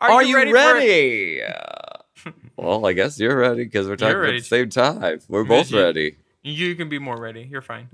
[0.00, 0.52] Are, you, ready?
[0.52, 1.40] ready?
[2.56, 5.20] well, I guess you're ready because we're talking at the same time.
[5.28, 6.16] We're both you- ready.
[6.42, 7.46] You can be more ready.
[7.50, 7.88] You're fine.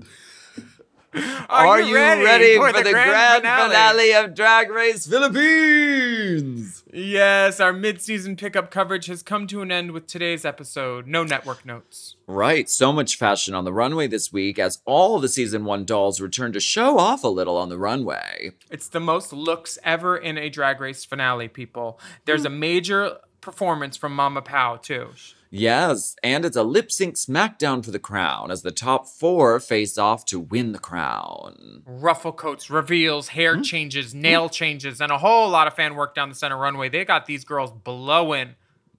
[1.49, 4.13] Are, you ready, for, the, grand, finale?
[4.13, 6.83] of Drag Race Philippines?
[6.91, 11.07] Yes, our mid-season pickup coverage has come to an end with today's episode.
[11.07, 12.15] No network notes.
[12.27, 16.19] Right, so much fashion on the runway this week as all the season one dolls
[16.19, 18.51] return to show off a little on the runway.
[18.69, 21.99] It's the most looks ever in a Drag Race finale, people.
[22.25, 22.47] There's hmm.
[22.47, 25.11] a major performance from Mama Pao too.
[25.49, 29.97] Yes, and it's a lip sync smackdown for the crown as the top four face
[29.97, 31.83] off to win the crown.
[31.85, 33.61] Ruffle coats, reveals, hair hmm?
[33.61, 36.89] changes, nail changes, and a whole lot of fan work down the center runway.
[36.89, 38.55] They got these girls blowing.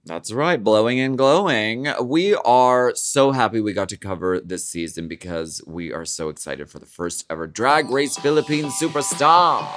[0.07, 1.87] That's right, blowing and glowing.
[2.01, 6.69] We are so happy we got to cover this season because we are so excited
[6.69, 9.67] for the first ever Drag Race Philippines superstar.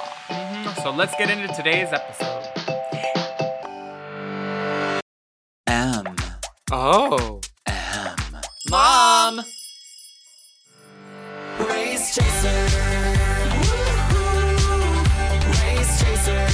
[0.83, 2.70] So let's get into today's episode.
[6.73, 7.41] Oh.
[7.67, 8.17] M.
[8.71, 9.41] Mom!
[11.69, 12.63] Race Chaser.
[13.59, 15.03] Woo-hoo.
[15.51, 16.47] Race Chaser.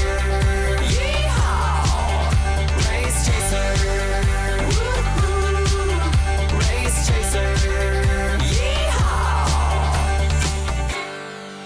[0.88, 2.32] Yeehaw.
[2.88, 3.68] Race Chaser.
[4.70, 6.56] Woo-hoo.
[6.58, 7.50] Race Chaser.
[8.56, 9.46] Yeehaw.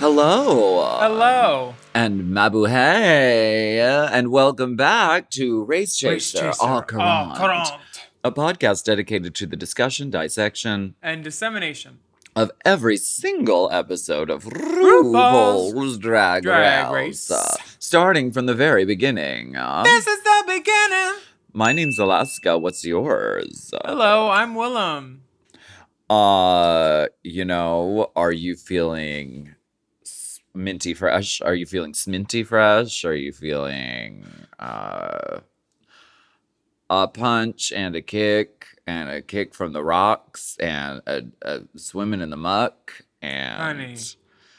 [0.01, 0.99] Hello.
[1.01, 1.75] Hello.
[1.95, 3.79] And Mabuhay.
[3.81, 6.65] Uh, and welcome back to Race Chaser, Race Chaser.
[6.65, 7.71] Au Au Courant, courant.
[8.23, 11.99] A podcast dedicated to the discussion, dissection And dissemination.
[12.37, 17.31] of every single episode of RuPaul's RuPaul's Drag, Drag Race, Race.
[17.31, 19.57] uh, starting from the very beginning.
[19.57, 21.21] Uh, This is the beginning.
[21.53, 22.57] my name's Alaska.
[22.59, 23.73] What's yours?
[23.75, 25.23] Uh, Hello, I'm Willem.
[26.09, 29.55] Uh, you know, are you feeling
[30.55, 31.41] minty fresh?
[31.41, 33.05] Are you feeling sminty fresh?
[33.05, 34.25] Are you feeling
[34.59, 35.41] uh
[36.91, 42.21] a punch and a kick and a kick from the rocks and a, a swimming
[42.21, 43.97] in the muck and Honey.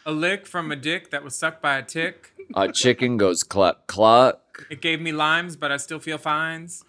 [0.06, 2.34] A lick from a dick that was sucked by a tick.
[2.56, 4.66] a chicken goes cluck cluck.
[4.70, 6.84] It gave me limes, but I still feel fines.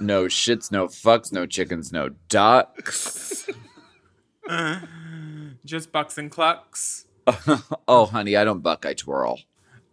[0.00, 3.48] No shits, no fucks, no chickens, no ducks.
[4.48, 4.80] Uh,
[5.66, 7.04] just bucks and clucks.
[7.86, 9.40] oh, honey, I don't buck, I twirl.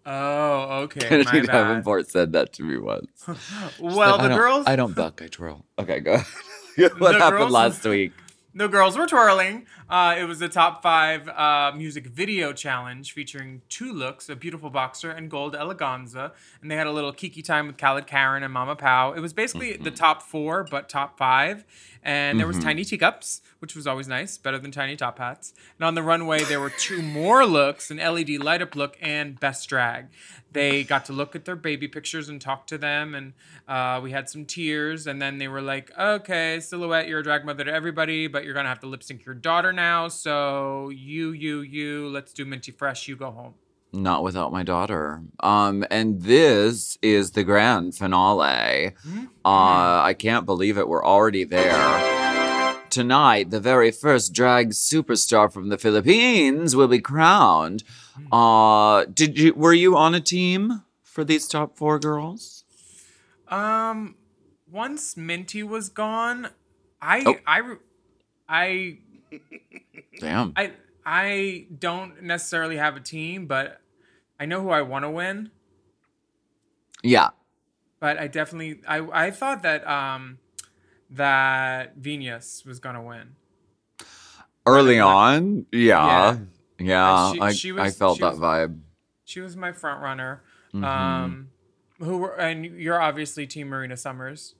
[0.05, 0.99] Oh, okay.
[0.99, 3.25] Kennedy Davenport said that to me once.
[3.79, 5.65] Well, I the don't- girls, I don't buck, I twirl.
[5.79, 6.17] Okay, go.
[6.77, 8.13] what The happened girls- last week?
[8.53, 9.65] the girls were twirling.
[9.87, 14.71] Uh, it was the top five uh, music video challenge featuring two looks: a beautiful
[14.71, 16.31] boxer and gold eleganza.
[16.61, 19.11] And they had a little kiki time with KaladKaren and Mama Pao.
[19.13, 19.93] It was basically the Mm-hmm.
[19.95, 21.63] top four, but top five.
[22.01, 25.53] And there was tiny teacups, which was always nice, better than tiny top hats.
[25.79, 29.39] And on the runway, there were two more looks: an LED light up look and
[29.39, 30.07] best drag.
[30.51, 33.33] They got to look at their baby pictures and talk to them, and
[33.67, 35.05] uh, we had some tears.
[35.07, 38.53] And then they were like, "Okay, Xilhouete, you're a drag mother to everybody, but you're
[38.53, 40.07] gonna have to lip sync your daughter now.
[40.07, 43.07] So you, you, you, let's do Minty Fresh.
[43.07, 43.53] You go home."
[43.93, 45.21] Not without my daughter.
[45.39, 48.91] Um, and this is the grand finale.
[49.07, 49.25] Mm-hmm.
[49.45, 50.87] Uh, I can't believe it.
[50.89, 52.81] We're already there.
[52.89, 57.83] Tonight, the very first drag superstar from the Philippines will be crowned.
[58.19, 58.33] Mm-hmm.
[58.33, 62.63] Uh, did you were you on a team for these top four girls?
[63.47, 64.15] Um,
[64.69, 66.49] once Minty was gone,
[67.01, 67.35] I, Oh.
[67.45, 67.75] I,
[68.49, 68.97] I,
[70.19, 70.53] Damn.
[70.55, 70.71] I,
[71.05, 73.81] I don't necessarily have a team, but
[74.39, 75.51] I know who I want to win.
[77.03, 77.29] yeah.
[77.99, 80.37] But I definitely, I, I thought that, um,
[81.11, 83.35] that Viñas was gonna win.
[84.65, 86.37] Early on, yeah,
[86.79, 88.79] yeah, she- I, she I felt that was- vibe.
[89.23, 90.43] She was my front runner.
[90.73, 90.83] Mm-hmm.
[90.83, 91.49] Um,
[91.99, 94.53] who were, and you're obviously Team Marina Summers.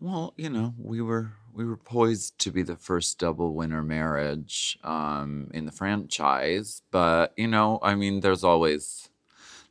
[0.00, 4.78] Well, you know, we were we were poised to be the first double winner marriage
[4.84, 9.08] um, in the franchise, but you know, I mean, there's always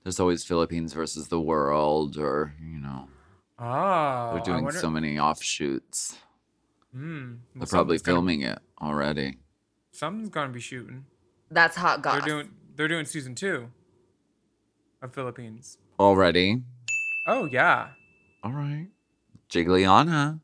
[0.03, 3.07] there's always Philippines versus the world, or you know,
[3.57, 6.17] Oh, they're doing wonder- so many offshoots.
[6.91, 6.99] Hmm.
[7.05, 9.37] well, They're probably something's gonna- filming it already.
[9.91, 11.05] Something's gonna be shooting.
[11.49, 12.15] That's hot goss.
[12.19, 13.69] They're doing they're doing season two
[15.01, 15.77] of Philippines.
[15.99, 16.63] Already,
[17.25, 17.91] Oh yeah.
[18.43, 18.89] All right.
[19.49, 20.41] Jigglyana.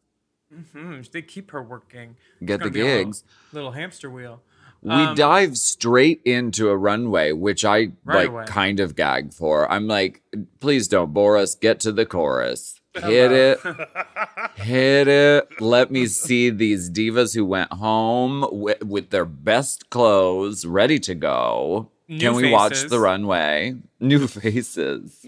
[0.74, 2.16] Hmm They keep her working.
[2.44, 3.24] Get the a little- gigs.
[3.52, 4.42] Little, hamster wheel.
[4.82, 8.46] We Um, dive straight into a runway, which I Right like away.
[8.48, 9.72] kind of gag for.
[9.72, 10.22] I'm like,
[10.60, 11.56] please don't bore us.
[11.56, 12.82] Get to the chorus.
[12.94, 13.60] Hit it.
[14.56, 15.62] Hit it.
[15.62, 21.16] Let me see these divas who went home wi- with their best clothes ready to
[21.16, 21.90] go.
[22.10, 23.76] New Can we watch the runway?
[24.02, 25.26] New faces.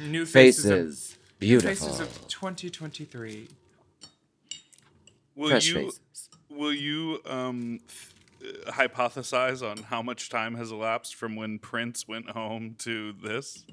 [0.00, 0.64] New faces.
[0.64, 1.18] of- Faces.
[1.40, 1.88] new Beautiful.
[1.88, 3.48] faces of 2023.
[5.36, 6.00] Will Fresh you faces.
[6.48, 7.80] will you um
[8.40, 13.12] th- uh, hypothesize on how much time has elapsed from when Prince went home to
[13.14, 13.64] this?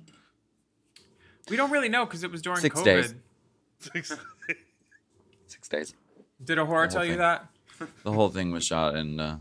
[1.49, 2.83] We don't really know because it was during Six COVID.
[2.85, 3.13] days.
[5.47, 5.93] Six days.
[6.43, 7.47] Did a horror The whole tell you that?
[8.03, 9.37] The whole thing was shot in, uh,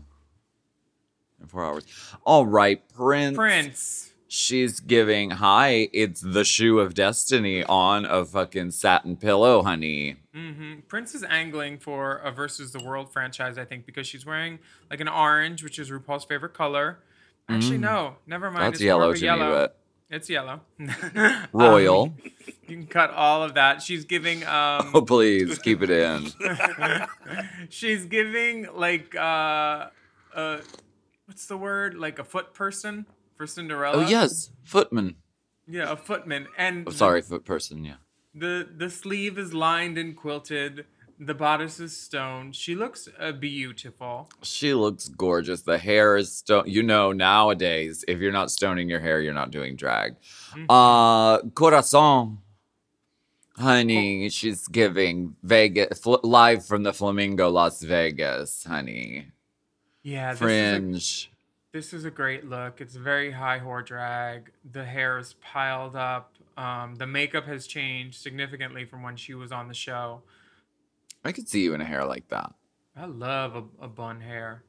[1.39, 1.85] in four hours.
[2.25, 3.35] All right, Prince.
[3.37, 4.10] Prince.
[4.33, 10.15] She's giving, hi, it's the shoe of destiny on a fucking satin pillow, honey.
[10.33, 14.59] hmm Prince is angling for a versus the world franchise, I think, because she's wearing
[14.89, 16.99] like an orange, which is RuPaul's favorite color.
[17.49, 18.61] Actually, no, never mind.
[18.61, 18.65] Mm.
[18.67, 19.45] That's it's yellow to yellow.
[19.47, 19.77] me, but
[20.09, 20.61] It's yellow.
[21.51, 22.03] royal.
[22.03, 22.15] Um,
[22.69, 23.81] you can cut all of that.
[23.81, 26.31] She's giving um oh, please keep it in.
[27.69, 29.87] she's giving like uh
[30.33, 30.59] uh
[31.25, 31.95] what's the word?
[31.95, 33.07] Like a foot person
[33.41, 34.05] for Cinderella.
[34.05, 35.15] Oh, yes, footman.
[35.67, 36.45] Yeah, a footman.
[36.59, 37.95] And Oh, sorry, foot person, yeah.
[38.35, 40.85] The the sleeve is lined and quilted.
[41.19, 42.55] The bodice is stoned.
[42.55, 44.29] She looks uh, beautiful.
[44.43, 45.63] She looks gorgeous.
[45.63, 46.65] The hair is stone.
[46.67, 50.17] You know, nowadays, if you're not stoning your hair, you're not doing drag.
[50.51, 50.69] Mm-hmm.
[50.69, 52.37] Uh, Corazon.
[53.57, 58.63] Honey, she's giving Vegas fl- live from the Flamingo, Las Vegas.
[58.65, 59.27] Honey,
[60.03, 61.30] Yeah, this is, a, fringe.
[61.71, 62.81] This is a great look.
[62.81, 64.51] It's very high whore drag.
[64.69, 66.33] The hair is piled up.
[66.57, 70.21] Um, the makeup has changed significantly from when she was on the show.
[71.23, 72.53] I could see you in a hair like that.
[72.95, 74.63] I love a, a bun hair.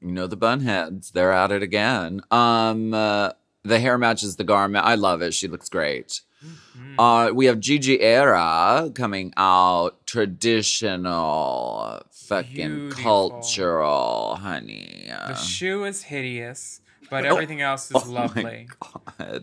[0.00, 1.10] You know the bun heads.
[1.10, 2.22] They're at it again.
[2.30, 3.32] Um, uh,
[3.64, 4.86] the hair matches the garment.
[4.86, 5.34] I love it.
[5.34, 6.22] She looks great.
[6.44, 7.00] Mm-hmm.
[7.00, 12.54] Uh, we have Gigi Era coming out traditional, fucking
[12.90, 13.02] Beautiful.
[13.30, 15.06] cultural, honey.
[15.08, 16.80] The shoe is hideous,
[17.10, 18.42] but everything else is oh lovely.
[18.44, 19.42] my god.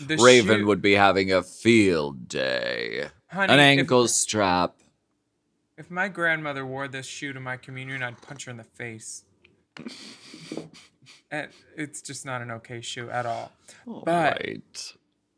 [0.00, 3.08] The Raven shoe- would be having a field day.
[3.28, 4.74] Honey, An if- ankle strap.
[5.76, 9.24] If my grandmother wore this shoe to my communion, I'd punch her in the face.
[11.76, 13.50] it's just not an okay shoe at all.
[13.86, 14.06] But
[14.40, 14.92] right.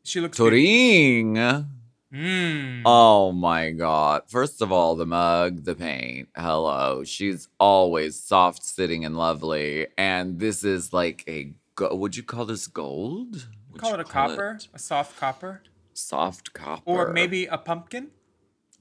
[0.07, 1.65] She looks Turing.
[2.13, 2.81] Mm.
[2.85, 4.23] Oh my god.
[4.27, 6.29] First of all, the mug, the paint.
[6.35, 7.03] Hello.
[7.03, 9.87] She's always soft sitting and lovely.
[9.97, 13.47] And this is like a go- would you call this gold?
[13.71, 15.61] Would Call it a copper, a soft copper,
[15.93, 16.83] Soft copper.
[16.89, 18.11] or maybe a pumpkin,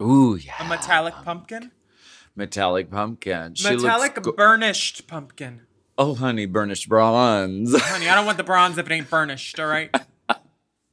[0.00, 0.55] Ooh, yeah.
[0.61, 1.73] a metallic pumpkin,
[2.37, 3.55] metallic pumpkin.
[3.56, 5.62] She metallic go- burnished pumpkin.
[5.99, 7.75] Oh honey, burnished bronze.
[7.78, 9.58] Honey, I don't want the bronze if it ain't burnished.
[9.58, 9.90] All right.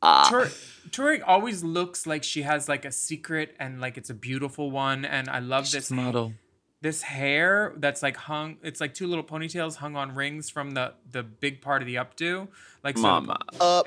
[0.06, 0.28] Ah.
[0.30, 0.52] Tur-
[0.90, 5.06] Turing always looks like she has like a secret and like it's a beautiful one,
[5.06, 6.34] and I love She's this model.
[6.82, 10.94] this hair that's like hung it's like two little ponytails hung on rings from the
[11.10, 12.50] the big part of the updo
[12.84, 13.38] like so Mama.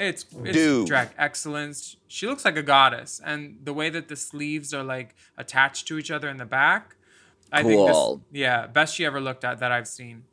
[0.00, 4.72] it's it's drag excellence she looks like a goddess and the way that the sleeves
[4.72, 6.96] are like attached to each other in the back
[7.52, 8.16] i think Cool.
[8.32, 10.24] this yeah best she ever looked at that i've seen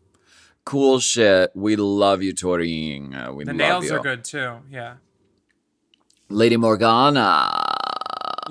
[0.65, 1.51] Cool shit.
[1.53, 3.13] We love you, Turing.
[3.13, 3.95] Uh, we the love nails you.
[3.97, 4.93] are good too yeah
[6.33, 7.63] Lady Morgana.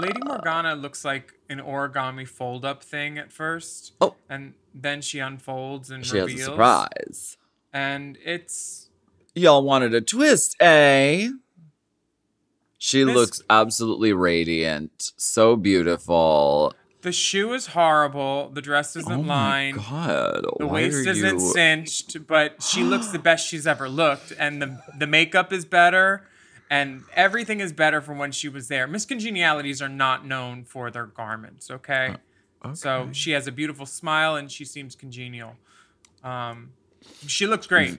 [0.01, 4.15] lady morgana looks like an origami fold up thing at first Oh.
[4.31, 7.37] and then she unfolds and She has a surprise.
[7.73, 8.89] and it's
[9.35, 11.29] Y'all wanted a twist, eh?
[12.79, 16.75] She This- looks absolutely radiant, so beautiful.
[17.03, 18.51] The shoe is horrible.
[18.51, 19.79] The dress isn't lined.
[19.79, 20.45] oh my lined.
[20.45, 20.47] god!
[20.59, 21.53] The waist isn't you...
[21.53, 26.27] cinched, but she looks the best she's ever looked, and the the makeup is better,
[26.73, 28.87] and everything is better from when she was there.
[28.87, 32.17] Miss Congenialities are not known for their garments, okay?
[32.75, 35.53] So she has a beautiful smile, and she seems congenial.
[36.25, 36.71] Um,
[37.27, 37.99] she looks great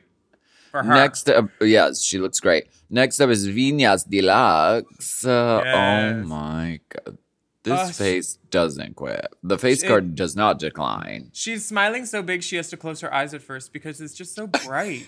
[0.71, 0.93] for her.
[0.95, 2.63] Next up, yes, she looks great.
[2.89, 5.27] Next up is Viñas DeLuxe.
[5.27, 6.13] Uh, Yes.
[6.23, 7.17] Oh my god.
[7.63, 9.25] This Uh, face doesn't quit.
[9.41, 11.29] The face It- card does not decline.
[11.33, 14.35] She's smiling so big she has to close her eyes at first because it's just
[14.35, 15.07] so bright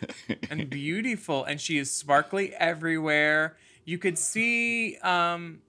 [0.50, 3.58] and beautiful, and she is sparkly everywhere.
[3.84, 5.62] You could see, um,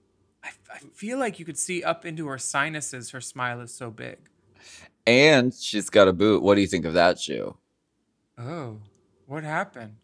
[0.43, 3.11] I, I feel like you could see up into her sinuses.
[3.11, 4.17] Her smile is so big.
[5.05, 6.41] And she's got a boot.
[6.41, 7.57] What do you think of that shoe?
[8.37, 8.79] Oh,
[9.25, 9.95] what happened?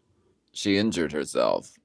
[0.52, 1.78] She injured herself.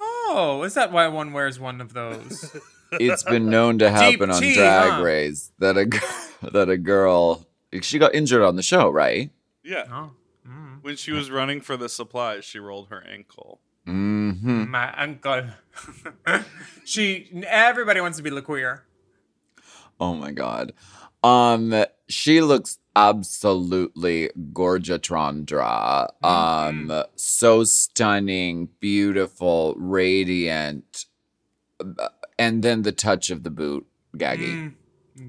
[0.00, 2.54] Oh, is that why one wears one of those?
[3.00, 5.02] It's been known to happen on tea, Drag huh?
[5.02, 5.98] Race that a g-
[6.52, 7.46] that a girl
[7.82, 9.30] she got injured on the show, right?
[9.64, 9.84] Yeah.
[9.90, 10.10] oh,
[10.82, 13.60] When she was running for the supplies, she rolled her ankle.
[13.86, 14.70] Mm-hmm.
[14.70, 15.44] my uncle.
[16.84, 17.30] she.
[17.46, 18.80] Everybody wants to be LaQueer.
[20.00, 20.72] Oh my god.
[21.22, 26.08] Um, she looks absolutely gorgetrandra.
[26.24, 31.06] Um, so stunning, beautiful, radiant,
[31.80, 34.52] Uh, and then the touch of the boot, Gaggy.
[34.52, 34.74] Mm,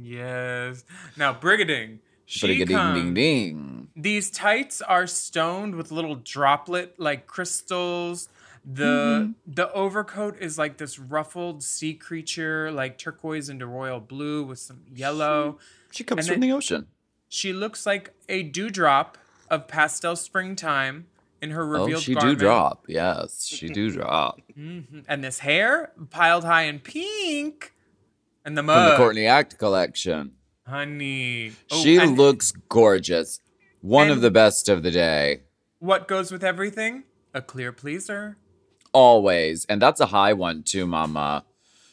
[0.01, 0.83] yes.
[1.15, 1.99] Now, Brigiding.
[2.25, 3.01] She But a ding comes.
[3.01, 3.87] ding ding.
[3.95, 8.27] These tights are stoned with little droplet like crystals.
[8.65, 9.53] The mm-hmm.
[9.53, 14.81] the overcoat is like this ruffled sea creature, like turquoise into royal blue with some
[14.93, 15.57] yellow.
[15.91, 16.87] She comes And from the ocean.
[17.29, 19.17] She looks like a dewdrop
[19.49, 21.07] of pastel springtime
[21.41, 22.85] in her Oh, revealed she do drop.
[22.87, 24.39] Yes, she do drop.
[24.57, 25.01] Mm-hmm.
[25.07, 27.73] And this hair piled high in pink.
[28.45, 30.31] And the From the Courtney Act collection.
[30.65, 31.53] Honey.
[31.71, 33.39] Oh, she and looks gorgeous.
[33.81, 35.43] One of the best of the day.
[35.79, 37.03] What goes with everything?
[37.33, 38.37] A clear pleaser.
[38.93, 39.65] Always.
[39.65, 41.45] And that's a high one too, mama.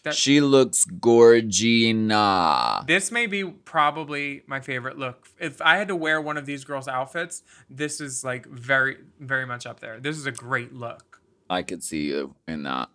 [0.05, 2.87] That- she looks gorgina.
[2.87, 5.29] This may be probably my favorite look.
[5.41, 9.47] If I had to wear one of these girls' outfits, this is like very, very
[9.47, 9.99] much up there.
[10.01, 11.21] This is a great look.
[11.49, 12.89] I could see you in that.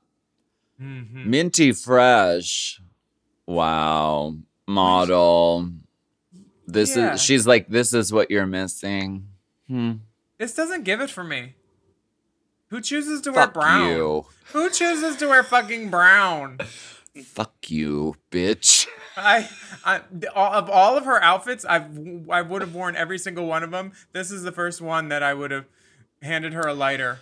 [0.82, 1.30] Mm-hmm.
[1.30, 2.82] Minty fresh.
[3.46, 4.36] Wow.
[4.68, 5.70] Model.
[6.68, 7.14] This Yeah.
[7.16, 9.28] is she's like, this is what you're missing.
[9.68, 9.94] Hmm.
[10.38, 11.56] This doesn't give it for me.
[12.68, 13.88] Who chooses to Fuck wear brown?
[13.90, 14.26] you.
[14.54, 16.60] Who chooses to wear fucking brown?
[17.24, 18.88] Fuck you, bitch.
[19.18, 19.50] I,
[19.84, 20.02] I
[20.36, 23.72] all, of all of her outfits, I've I would have worn every single one of
[23.72, 23.92] them.
[24.14, 25.66] This is the first one that I would have
[26.22, 27.20] handed her a lighter.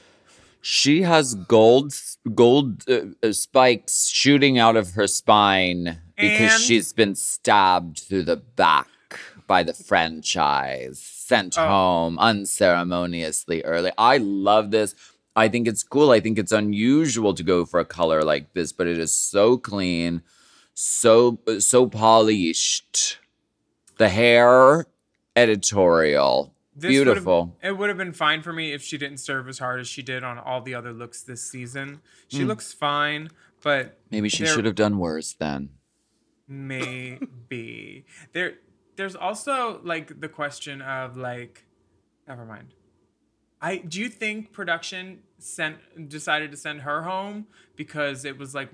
[0.61, 1.93] She has gold
[2.35, 8.23] gold uh, uh, spikes shooting out of her spine because And- she's been stabbed through
[8.23, 8.87] the back
[9.47, 11.65] by the franchise, sent Oh.
[11.67, 13.91] home unceremoniously early.
[13.97, 14.93] I love this.
[15.37, 16.09] I think it's cool.
[16.09, 19.55] I think it's unusual to go for a color like this, but it is so
[19.55, 20.23] clean,
[20.73, 23.19] so so polished.
[23.97, 24.87] The hair
[25.35, 26.53] editorial.
[26.75, 27.55] This Beautiful.
[27.61, 30.01] It would have been fine for me if she didn't serve as hard as she
[30.01, 32.01] did on all the other looks this season.
[32.27, 32.47] She hmm.
[32.47, 33.29] looks fine,
[33.63, 35.69] but Maybe she there- should have done worse then.
[36.47, 38.55] maybe there.
[38.95, 41.65] There's also like the question of like,
[42.27, 42.73] never mind.
[43.61, 48.69] I do you think production sent decided to send her home because it was like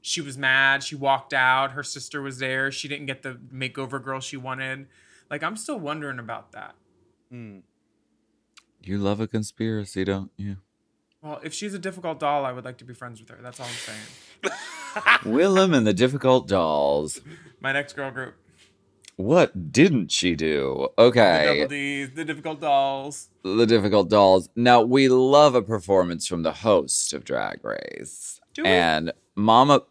[0.00, 4.02] she was mad, she walked out, her sister was there, she didn't get the makeover
[4.02, 4.86] girl she wanted.
[5.30, 6.74] Like I'm still wondering about that.
[7.32, 7.62] Mm.
[8.82, 10.58] You love a conspiracy, don't you?
[11.22, 13.38] Well, if she's a difficult doll, I would like to be friends with her.
[13.40, 14.58] That's all I'm saying.
[15.24, 17.22] Willem and the Difficult Dolls.
[17.60, 18.34] My next girl group.
[19.16, 20.88] What didn't she do?
[20.98, 23.28] Okay, double D's, the difficult dolls.
[23.42, 24.48] the Difficult Dolls.
[24.56, 28.40] Now, we love a performance from the host of Drag Race.
[28.54, 28.68] Do we?
[28.68, 29.82] and Mama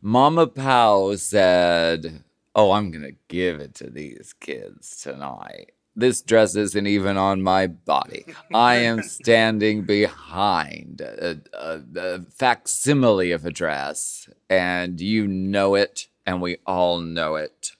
[0.00, 2.22] Mama Pao said,
[2.54, 5.72] Oh, I'm going to give it to these kids tonight.
[5.94, 8.24] This dress isn't even on my body.
[8.54, 16.06] I am standing behind a, a, a facsimile of a dress, and you know it,
[16.24, 17.72] and we all know it.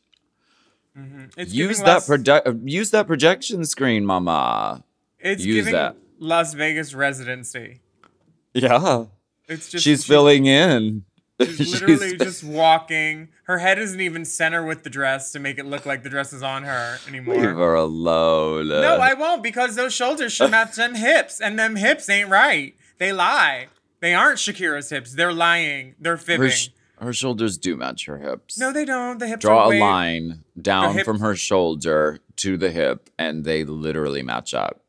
[0.99, 1.25] Mm-hmm.
[1.41, 4.83] It's Use that produ- use that projection screen, Mama.
[5.21, 5.97] It's use giving that.
[6.19, 7.81] Las Vegas residency.
[8.55, 9.05] Yeah,
[9.49, 11.05] It's just she's she- filling in.
[11.41, 13.29] She's literally just walking.
[13.45, 16.33] Her head isn't even center with the dress to make it look like the dress
[16.33, 17.37] is on her anymore.
[17.37, 18.67] Leave her alone.
[18.67, 22.75] No, I won't because those shoulders should match them hips, and them hips ain't right.
[22.99, 23.69] They lie.
[24.01, 25.15] They aren't Shakira's hips.
[25.15, 25.95] They're lying.
[26.01, 26.51] They're fibbing.
[26.51, 28.59] sh- her shoulders do match her hips.
[28.59, 29.19] no, they don't.
[29.19, 33.45] The hips Draw a way- line down hips- from her shoulder to the hip, and
[33.45, 34.83] they literally match up.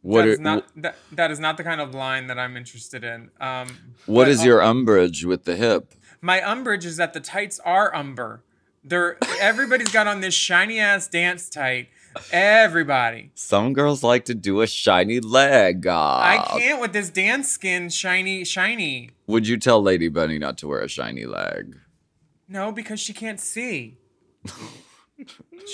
[0.00, 2.56] What That is are- not that, that is not the kind of line that I'm
[2.56, 3.30] interested in.
[3.40, 3.68] Um,
[4.06, 5.94] what but, uh, your umbrage with the hip?
[6.20, 8.42] My umbrage is that the tights are umber.
[8.84, 11.88] They're everybody's got on this shiny ass dance tight.
[12.32, 13.30] Everybody.
[13.34, 15.86] Some girls like to do a shiny leg.
[15.86, 19.10] I uh, can't with this dance skin shiny shiny.
[19.26, 21.76] Would you tell Lady Bunny not to wear a shiny leg?
[22.48, 23.98] No, because she can't see.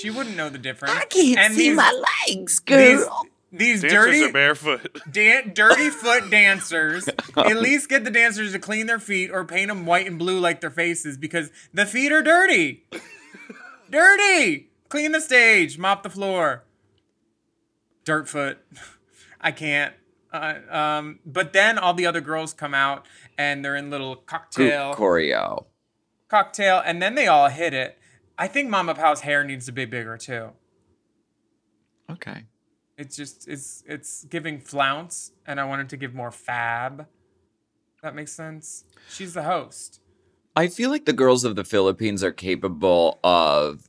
[0.01, 0.95] she wouldn't know the difference.
[0.95, 3.05] I can't see my legs, These,
[3.51, 5.01] these Dancers dirty are barefoot.
[5.11, 7.09] Dan- dirty foot dancers.
[7.37, 10.39] At least get the dancers to clean their feet or paint them white and blue
[10.39, 12.85] like their faces because the feet are dirty.
[13.91, 14.68] dirty.
[14.89, 16.65] Clean the stage, mop the floor.
[18.05, 18.59] Dirt foot.
[19.41, 19.95] I can't.
[20.33, 23.07] Uh, um, but then all the other girls come out
[23.39, 25.65] and they're in little Group cocktail choreo.
[26.29, 27.99] cocktail, and then they all hit it.
[28.37, 30.51] I think Mama Pao's hair needs to be bigger too.
[32.11, 32.45] Okay.
[32.97, 37.07] It's just it's it's giving flounce, and I wanted to give more fab.
[38.03, 38.85] That makes sense.
[39.09, 40.01] She's the host.
[40.57, 43.88] I feel like the girls of the Philippines are capable of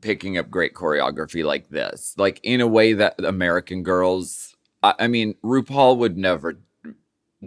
[0.00, 4.56] picking up great choreography like this, like in a way that American girls.
[4.82, 6.58] I, I mean, RuPaul would never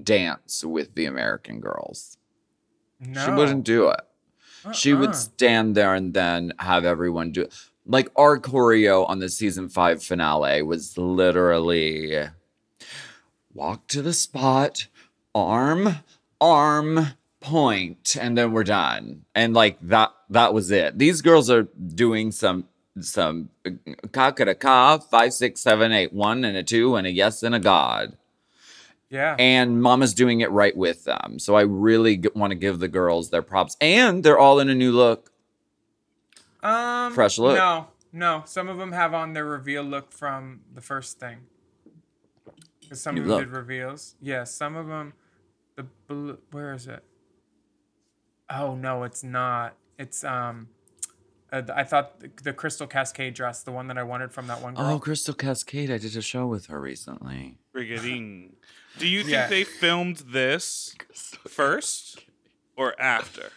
[0.02, 2.18] dance with the American girls.
[3.00, 4.02] No, She wouldn't do it.
[4.74, 5.00] She Uh-uh.
[5.02, 7.54] would stand there and then have everyone do it.
[7.86, 12.18] Like our choreo on the season five finale was literally
[13.54, 14.88] walk to the spot,
[15.36, 15.98] arm,
[16.40, 17.08] arm,
[17.42, 19.26] point, and then we're done.
[19.36, 20.98] And like that that was it.
[21.00, 22.66] These girls are doing some
[23.00, 23.50] some
[24.12, 27.60] kaka ka five, six, seven, eight, one and a two and a yes and a
[27.60, 28.18] god
[29.10, 29.36] Yeah.
[29.40, 32.88] and mama's doing it right with them so i really g- want to give the
[32.88, 35.32] girls their props and they're all in a new look
[36.62, 37.58] Um, Fresh look.
[37.58, 38.44] No, no.
[38.46, 41.40] Some of them have on their reveal look from the first thing.
[42.94, 43.46] some New of them look.
[43.48, 44.16] did reveals.
[44.22, 45.14] Yeah, some of them.
[45.76, 46.38] The blue.
[46.52, 47.04] Where is it?
[48.50, 49.76] Oh no, it's not.
[49.98, 50.68] It's um.
[51.52, 54.62] Uh, I thought the, the Crystal Cascade dress, the one that I wanted from that
[54.62, 54.86] one girl.
[54.96, 58.54] oh crystal cascade i did a show with her recently Brigiding.
[58.98, 59.48] Do you think Yeah.
[59.48, 60.96] they filmed this
[61.48, 62.26] first
[62.76, 63.50] or after?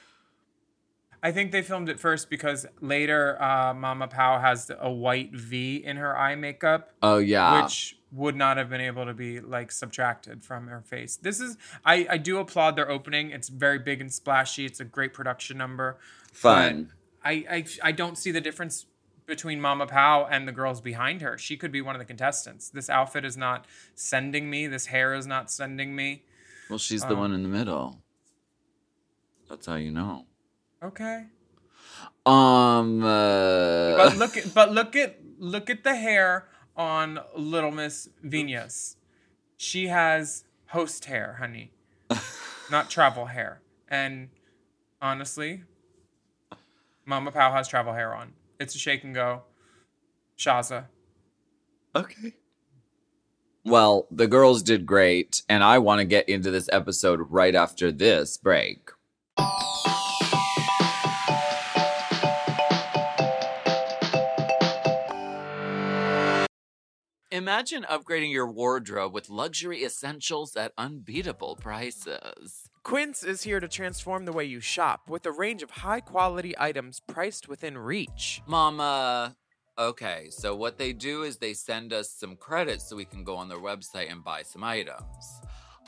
[1.22, 5.76] I think they filmed it first because later uh, Mama Pao has a white V
[5.84, 6.90] in her eye makeup.
[7.02, 11.16] oh yeah which would not have been able to be like subtracted from her face.
[11.16, 13.30] This is I I do applaud their opening.
[13.30, 14.64] It's very big and splashy.
[14.64, 15.98] It's a great production number.
[16.32, 16.92] fun
[17.24, 18.86] I I, I don't see the difference
[19.26, 21.36] between Mama Pao and the girls behind her.
[21.36, 22.68] She could be one of the contestants.
[22.70, 24.68] This outfit is not sending me.
[24.68, 26.22] This hair is not sending me.
[26.70, 27.08] well she's Oh.
[27.08, 28.00] the one in the middle
[29.48, 30.24] that's how you know
[30.82, 31.26] Okay.
[32.24, 38.08] um uh, But look at but look at look at the hair on Little Miss
[38.24, 38.96] Viñas.
[39.56, 41.72] She has host hair, honey.
[42.70, 43.62] Not travel hair.
[43.88, 44.28] And
[45.00, 45.62] honestly,
[47.04, 48.32] Mama Pao has travel hair on.
[48.58, 49.42] It's a shake and go.
[50.38, 50.86] Shaza.
[51.94, 52.34] okay
[53.64, 57.90] well the girls did great and i want to get into this episode right after
[57.90, 58.90] this break
[67.36, 72.70] Imagine upgrading your wardrobe with luxury essentials at unbeatable prices.
[72.82, 76.54] Quince is here to transform the way you shop with a range of high quality
[76.56, 78.40] items priced within reach.
[78.46, 79.36] Mama.
[79.78, 83.36] Okay, so what they do is they send us some credits so we can go
[83.36, 85.42] on their website and buy some items.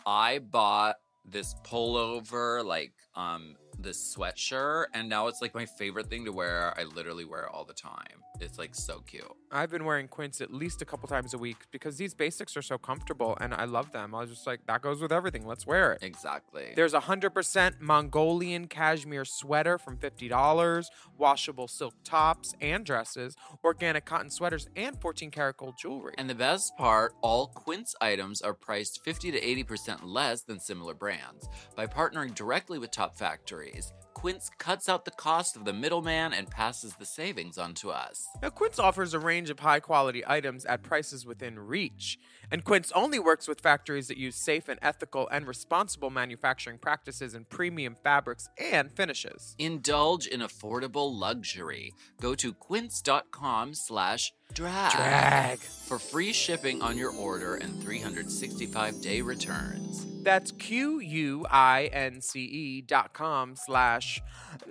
[0.04, 6.26] I bought this pullover, like um this sweatshirt, and now it's like my favorite thing
[6.26, 6.78] to wear.
[6.78, 8.22] I literally wear it all the time.
[8.40, 9.24] It's like so cute.
[9.50, 12.62] I've been wearing Quince at least a couple times a week because these basics are
[12.62, 14.14] so comfortable and I love them.
[14.14, 15.46] I was just like, that goes with everything.
[15.46, 16.02] Let's wear it.
[16.02, 16.72] Exactly.
[16.76, 20.84] There's a 100% Mongolian cashmere sweater from $50,
[21.16, 26.14] washable silk tops and dresses, organic cotton sweaters, and 14 karat gold jewelry.
[26.18, 30.94] And the best part, all Quince items are priced 50 to 80% less than similar
[30.94, 31.48] brands.
[31.74, 36.50] By partnering directly with top factories, Quince cuts out the cost of the middleman and
[36.50, 38.26] passes the savings on to us.
[38.42, 42.18] Now, Quince offers a range of high quality items at prices within reach.
[42.50, 47.34] And Quince only works with factories that use safe and ethical and responsible manufacturing practices
[47.34, 49.54] in premium fabrics and finishes.
[49.58, 51.94] Indulge in affordable luxury.
[52.20, 55.58] Go to quince.com slash drag, Drag.
[55.58, 60.06] for free shipping on your order and 365-day returns.
[60.22, 64.20] That's Q U I N C E dot com slash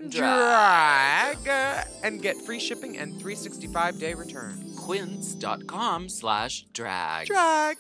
[0.10, 1.38] drag
[2.04, 4.77] and get free shipping and 365 day returns.
[4.88, 7.28] quince.com slash drag.
[7.28, 7.78] Drag.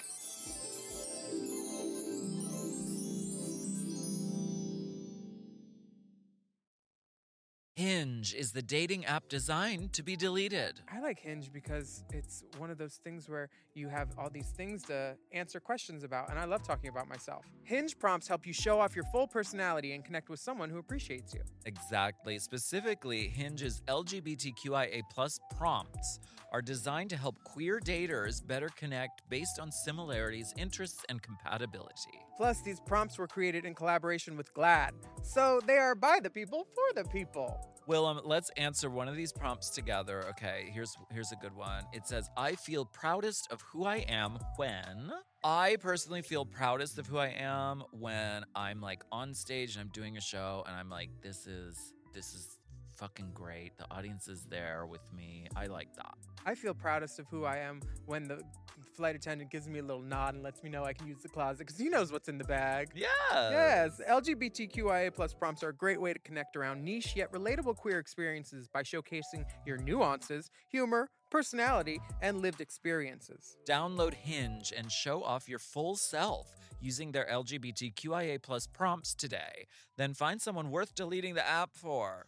[7.78, 10.82] Hinge is the dating app designed to be deleted.
[10.92, 14.82] I like Hinge because it's one of those things where you have all these things
[14.86, 17.46] to answer questions about, and I love talking about myself.
[17.62, 21.36] Hinge prompts help you show off your full personality and connect with someone who appreciates
[21.36, 21.42] you.
[21.66, 22.40] Exactly.
[22.40, 26.18] Specifically, Hinge's LGBTQIA plus prompts
[26.52, 32.26] are designed to help queer daters better connect based on similarities, interests, and compatibility.
[32.38, 36.66] Plus, these prompts were created in collaboration with GLAAD, so they are by the people
[36.74, 37.67] for the people.
[37.88, 40.26] Willem, let's answer one of these prompts together.
[40.30, 41.84] Okay, here's here's a good one.
[41.94, 45.12] It says, "I feel proudest of who I am when."
[45.44, 49.92] I personally feel proudest of who I am when I'm like on stage and I'm
[49.94, 52.60] doing a show and I'm like, "This is this is
[52.98, 53.78] fucking great.
[53.78, 55.48] The audience is there with me.
[55.56, 58.42] I like that." I feel proudest of who I am when the
[58.98, 61.30] flight attendant gives me a little nod and lets me know I can use the
[61.30, 62.90] closet because he knows what's in the bag.
[62.96, 63.08] Yeah.
[63.32, 68.00] Yes, LGBTQIA plus prompts are a great way to connect around niche yet relatable queer
[68.00, 73.56] experiences by showcasing your nuances, humor, personality, and lived experiences.
[73.70, 76.48] Download Hinge and show off your full self
[76.82, 79.68] using their LGBTQIA plus prompts today.
[79.96, 82.26] Then find someone worth deleting the app for.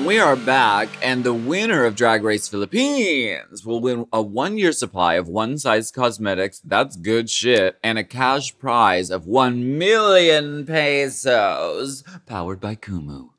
[0.00, 4.72] We are back, and the winner of Drag Race Philippines will win a one year
[4.72, 6.60] supply of one size cosmetics.
[6.60, 7.78] That's good shit.
[7.82, 13.30] And a cash prize of 1 million pesos, powered by Kumu.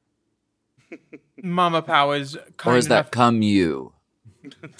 [1.43, 2.35] Mama Powers.
[2.65, 3.11] Or is that.
[3.11, 3.93] Come You?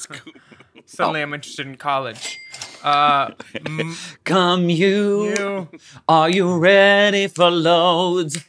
[0.85, 2.38] Suddenly, I'm interested in college.
[2.83, 3.31] Uh,
[3.65, 5.25] m- Come You.
[5.29, 5.69] you,
[6.07, 8.43] Are you ready for loads?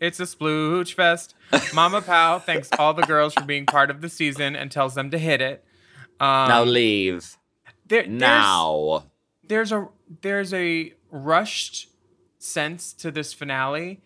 [0.00, 1.34] It's a splooge fest.
[1.74, 5.10] Mama Pao thanks all the girls for being part of the season and tells them
[5.10, 5.64] to hit it.
[6.20, 7.36] Um, now leave.
[7.86, 9.04] there- there's- Now.
[9.44, 9.88] there's a
[10.22, 11.88] there's a rushed
[12.38, 14.00] sense to this finale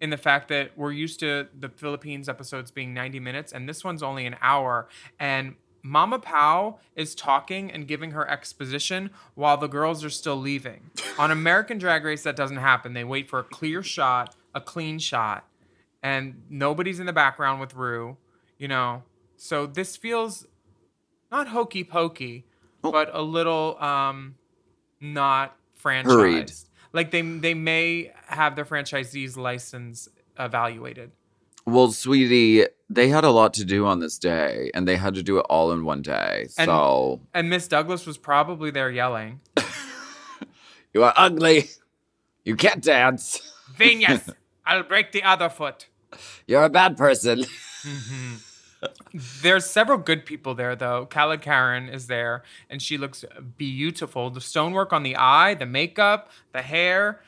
[0.00, 3.84] in the fact that we're used to the Philippines episodes being 90 minutes and this
[3.84, 9.68] one's only an hour and Mama Pao is talking and giving her exposition while the
[9.68, 10.90] girls are still leaving.
[11.18, 12.94] On American Drag Race that doesn't happen.
[12.94, 15.46] They wait for a clear shot, a clean shot,
[16.02, 18.16] and nobody's in the background with Rue,
[18.58, 19.02] you know.
[19.36, 20.46] So this feels
[21.30, 22.46] not hokey pokey,
[22.82, 24.36] but a little um
[25.00, 26.66] not franchised.
[26.92, 31.10] Like they they may have their franchisees license evaluated.
[31.66, 35.22] Well, sweetie, they had a lot to do on this day, and they had to
[35.22, 36.42] do it all in one day.
[36.58, 39.40] And- So And Miss Douglas was probably there yelling,
[40.92, 41.70] you are ugly.
[42.44, 43.40] You can't dance.
[43.78, 44.32] "Viñas,
[44.66, 45.86] I'll break the other foot."
[46.46, 47.44] You're a bad person.
[49.42, 51.06] There's several good people there though.
[51.06, 53.24] KaladKaren is there, and she looks
[53.56, 54.30] beautiful.
[54.30, 57.20] The stonework on the eye, the makeup, the hair,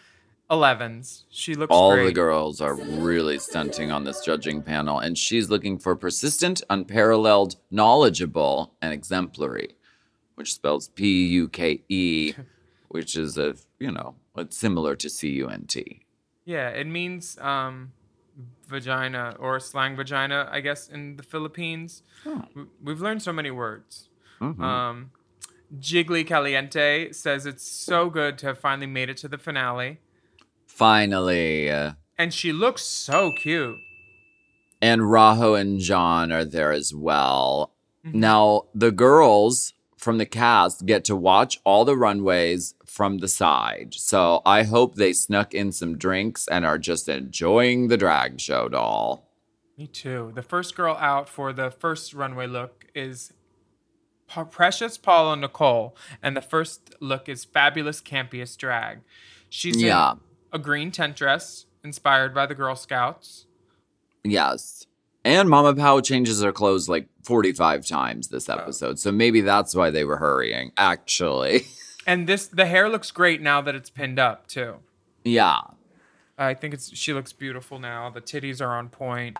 [0.50, 1.22] 11s.
[1.30, 2.06] She looks All great.
[2.06, 7.56] the girls are really stunting on this judging panel, and she's looking for persistent, unparalleled,
[7.70, 9.76] knowledgeable, and exemplary,
[10.36, 12.34] which spells P U K E,
[12.88, 16.02] which is a you know it's similar to C U N T.
[16.46, 17.92] Yeah, it means um,
[18.68, 22.02] vagina or slang vagina, I guess, in the Philippines.
[22.54, 24.08] We- We've learned so many words.
[24.40, 25.10] Um,
[25.78, 29.98] Jiggly Caliente says it's so good to have finally made it to the finale.
[30.66, 31.68] Finally.
[32.18, 33.76] And she looks so cute.
[34.82, 37.72] and Rajo and Jon are there as well.
[38.06, 38.20] Mm-hmm.
[38.20, 43.92] Now, the girls from the cast get to watch all the runways from the side.
[43.92, 48.70] So I hope they snuck in some drinks and are just enjoying the drag show,
[48.70, 49.28] doll.
[49.76, 50.32] Me too.
[50.34, 53.34] The first girl out for the first runway look is
[54.50, 59.00] Precious Paula Nicole, and the first look is Fabulous Campiest Drag.
[59.50, 60.12] She's Yeah.
[60.12, 60.18] in
[60.52, 63.44] a green tent dress inspired by the Girl Scouts.
[64.24, 64.86] Yes.
[65.22, 68.98] And Mama Pao changes her clothes like 45 times this episode.
[68.98, 71.66] So maybe that's why they were hurrying, actually.
[72.06, 74.76] And this the hair looks great now that it's pinned up too.
[75.24, 75.60] yeah.
[76.38, 78.10] I think it's she looks beautiful now.
[78.10, 79.38] The titties are on point.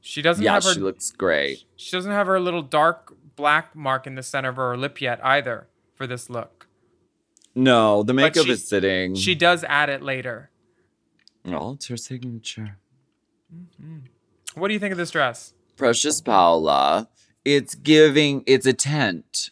[0.00, 1.64] She doesn't Yeah, have her she looks great.
[1.76, 5.20] she doesn't have her little dark black mark in the center of her lip yet
[5.24, 6.66] either for this look.
[7.54, 9.14] No, the makeup she- is sitting.
[9.14, 10.50] She does add it later.
[11.46, 12.78] oh, it's her signature.
[13.54, 13.98] Mm-hmm.
[14.54, 15.52] What do you think of this dress?
[15.76, 17.08] Precious Paula.
[17.44, 19.50] It's giving, it's a tent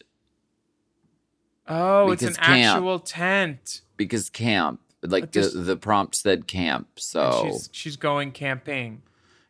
[1.67, 2.75] Oh, it's an camp.
[2.75, 3.81] actual tent.
[3.97, 6.87] because camp, like the, the prompt said camp.
[6.97, 9.01] So, she's she's going camping.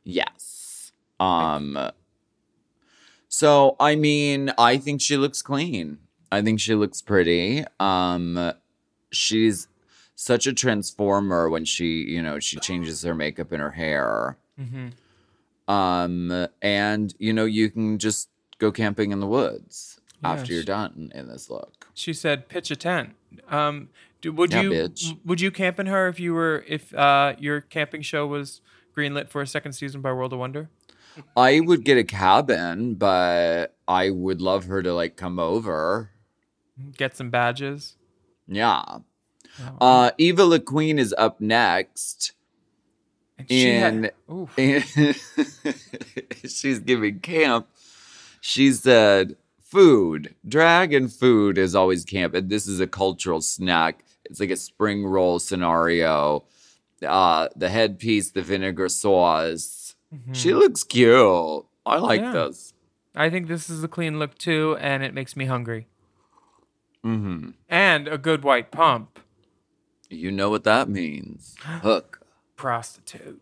[0.04, 0.92] yes.
[1.20, 1.92] Um,
[3.30, 6.00] so, I mean, I think she looks clean.
[6.32, 7.64] I think she looks pretty.
[7.80, 8.54] Um,
[9.12, 9.68] she's
[10.16, 14.38] such a transformer when she, you know, she changes her makeup and her hair.
[14.60, 15.72] Mm-hmm.
[15.72, 21.12] Um, and you know, you can just go camping in the woods after you're done
[21.16, 21.83] in this look.
[21.94, 23.12] She said, "Pitch a tent."
[23.50, 23.90] Um,
[24.22, 25.18] do, would Yeah, you bitch.
[25.26, 28.62] would you camp in her if you were if uh your camping show was
[28.96, 30.70] greenlit for a second season by World of Wonder?
[31.38, 36.10] I would get a cabin, but I would love her to like come over.
[36.98, 37.98] Get some badges.
[38.48, 38.84] Yeah.
[39.80, 42.32] Uh, Eva Le Queen is up next.
[43.38, 44.12] And she had-
[44.58, 44.84] and
[46.48, 47.68] she's giving camp.
[48.42, 49.36] She said,
[49.74, 54.06] "Food, drag, and food is always camp, and this is a cultural snack.
[54.24, 56.44] It's like a spring roll scenario.
[57.04, 59.96] Uh, the headpiece, the vinegar sauce.
[60.32, 61.66] She looks cute.
[61.88, 62.32] I like Yeah.
[62.34, 62.74] this.
[63.16, 65.88] I think this is a clean look too, and it makes me hungry.
[67.04, 67.50] Mm-hmm.
[67.68, 69.20] And a good white pump.
[70.10, 71.56] You know what that means.
[71.82, 72.22] Hook.
[72.56, 73.42] Prostitute.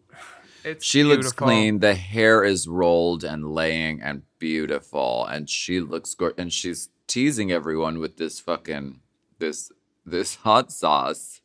[0.64, 1.80] It's She looks clean.
[1.80, 6.34] The hair is rolled and laying and beautiful, and she looks good.
[6.38, 9.00] And she's teasing everyone with this fucking
[9.40, 9.72] this
[10.06, 11.42] this hot sauce,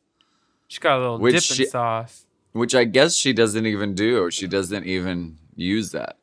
[0.67, 2.25] She got a little Which dipping she- sauce.
[2.51, 4.29] which I guess she doesn't even do.
[4.31, 6.17] She doesn't even use that.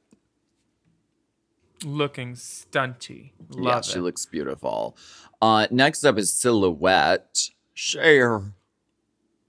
[1.85, 3.33] Looking stunty.
[3.51, 3.85] Love yeah, it.
[3.85, 4.97] she looks beautiful.
[5.43, 7.51] Uh, next up is Xilhouete.
[7.75, 8.55] Cher.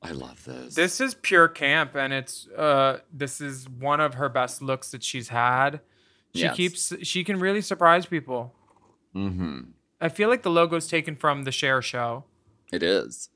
[0.06, 0.76] I love this.
[0.76, 5.04] This is pure camp, and it's uh, this is one of her best looks that
[5.04, 5.82] she's had.
[6.34, 6.56] She Yes.
[6.56, 8.54] keeps she can really surprise people.
[9.16, 9.62] Mm-hmm.
[10.02, 12.26] I feel like the logo's taken from the Cher Show,
[12.72, 13.30] It is.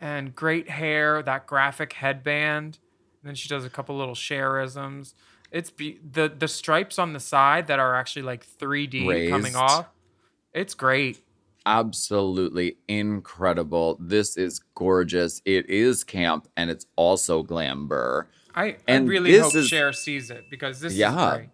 [0.00, 2.78] and great hair, that graphic headband.
[3.22, 5.14] And then she does a couple little Cherisms.
[5.50, 9.86] It's be- the the stripes on the side that are actually like 3D coming off.
[10.52, 11.18] It's great.
[11.66, 13.96] Absolutely incredible.
[14.00, 15.42] This is gorgeous.
[15.44, 18.26] It is camp and it's also glamber.
[18.54, 21.30] I, I And really this hope is- Cher sees it because this Yeah.
[21.32, 21.48] is great.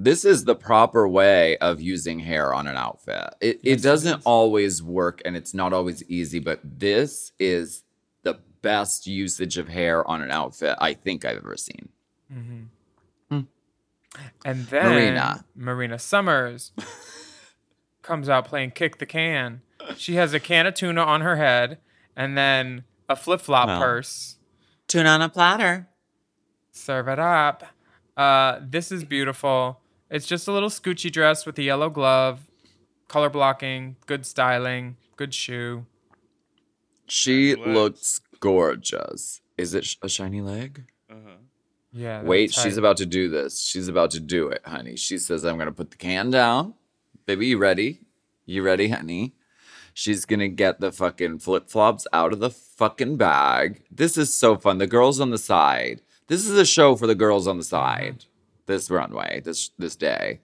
[0.00, 3.34] This is the proper way of using hair on an outfit.
[3.40, 4.24] It, Yes, it it doesn't is.
[4.24, 7.82] always work and it's not always easy, but this is
[8.22, 11.88] the best usage of hair on an outfit I think I've ever seen.
[12.32, 12.62] Mm-hmm.
[13.30, 13.40] Hmm.
[14.44, 15.44] And then Marina.
[15.56, 16.72] Marina Summers
[18.08, 19.60] comes out playing kick the can.
[19.96, 21.78] She has a can of tuna on her head
[22.16, 23.80] and then a flip flop Well.
[23.80, 24.36] purse.
[24.88, 25.88] Tuna on a platter.
[26.72, 27.64] Serve it up.
[28.16, 29.80] Uh, this is beautiful.
[30.10, 32.40] It's just a little scoochy dress with a yellow glove,
[33.08, 35.84] color blocking, good styling, good shoe.
[37.06, 39.40] She looks gorgeous.
[39.58, 40.84] Is it sh- a shiny leg?
[41.10, 41.36] Uh-huh.
[41.92, 42.22] Yeah.
[42.22, 43.60] Wait, that's she's about to do this.
[43.60, 44.96] She's about to do it, honey.
[44.96, 46.74] She says, I'm going to put the can down.
[47.28, 48.00] Baby, you ready?
[48.46, 49.34] You ready, honey?
[49.92, 53.82] She's going to get the fucking flip flops out of the fucking bag.
[53.90, 54.78] This is so fun.
[54.78, 56.00] The girls on the side.
[56.28, 58.24] This is a show for the girls on the side.
[58.64, 60.40] This runway, this this day.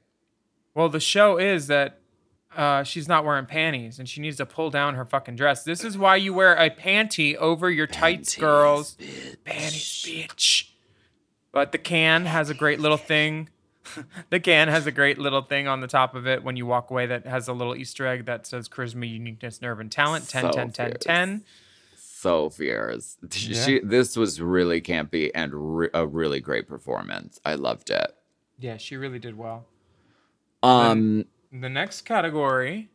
[0.75, 2.01] Well, the show is that
[2.55, 5.65] uh, she's not wearing panties and she needs to pull down her fucking dress.
[5.65, 8.99] This is why you wear a panty over your tights, girls.
[9.47, 10.69] Panties, bitch.
[11.51, 13.49] But the can has a great little thing.
[14.31, 16.91] the can has a great little thing on the top of it when you walk
[16.91, 20.29] away that has a little Easter egg that says charisma, uniqueness, nerve, and talent.
[20.29, 21.03] 10, So 10, 10, fierce.
[21.05, 21.45] 10.
[21.97, 23.17] So fierce.
[23.33, 23.65] Yeah.
[23.65, 27.39] She, this was really campy and re- a really great performance.
[27.45, 28.15] I loved it.
[28.59, 29.67] Yeah, she really did well.
[30.63, 32.89] Um, The next category.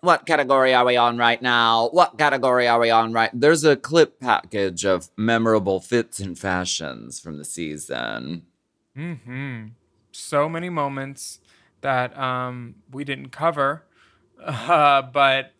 [0.00, 1.88] What category are we on right now?
[1.88, 3.30] What category are we on right?
[3.34, 8.42] There's a clip package of memorable fits and fashions from the season.
[8.94, 9.14] hmm
[10.18, 11.38] So many moments
[11.80, 13.84] that um, we didn't cover,
[14.44, 15.52] uh, but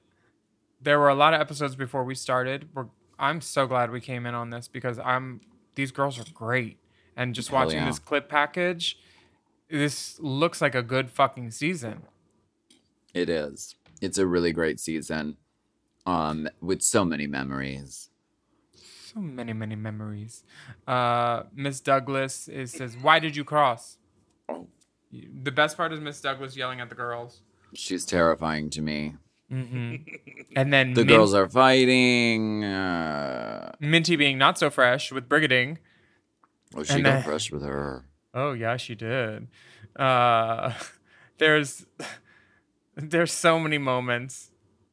[0.82, 2.68] there were a lot of episodes before we started.
[2.74, 2.86] We're,
[3.18, 5.40] I'm so glad we came in on this because I'm
[5.76, 6.78] these girls are great,
[7.16, 7.86] and just Hell watching yeah.
[7.86, 8.98] this clip package,
[9.70, 12.02] this looks like a good fucking season.
[13.14, 13.76] It is.
[14.00, 15.36] It's a really great season.
[16.04, 18.10] Um, with so many memories.
[18.74, 20.42] So many, many memories.
[20.86, 23.97] Uh, Miss Douglas is says, "Why did you cross?"
[24.48, 24.66] Oh.
[25.42, 27.42] The best part is Miss Douglas yelling at the girls.
[27.74, 29.14] She's terrifying to me.
[29.50, 29.96] hmm
[30.56, 32.64] And then The Min- girls are fighting.
[32.64, 35.78] Uh, Minty being not so fresh with Brigiding.
[36.74, 38.04] oh, she And, got uh, fresh with her.
[38.34, 39.48] Oh yeah, she did.
[39.96, 40.72] Uh,
[41.38, 41.86] there's
[42.96, 44.50] there's so many moments,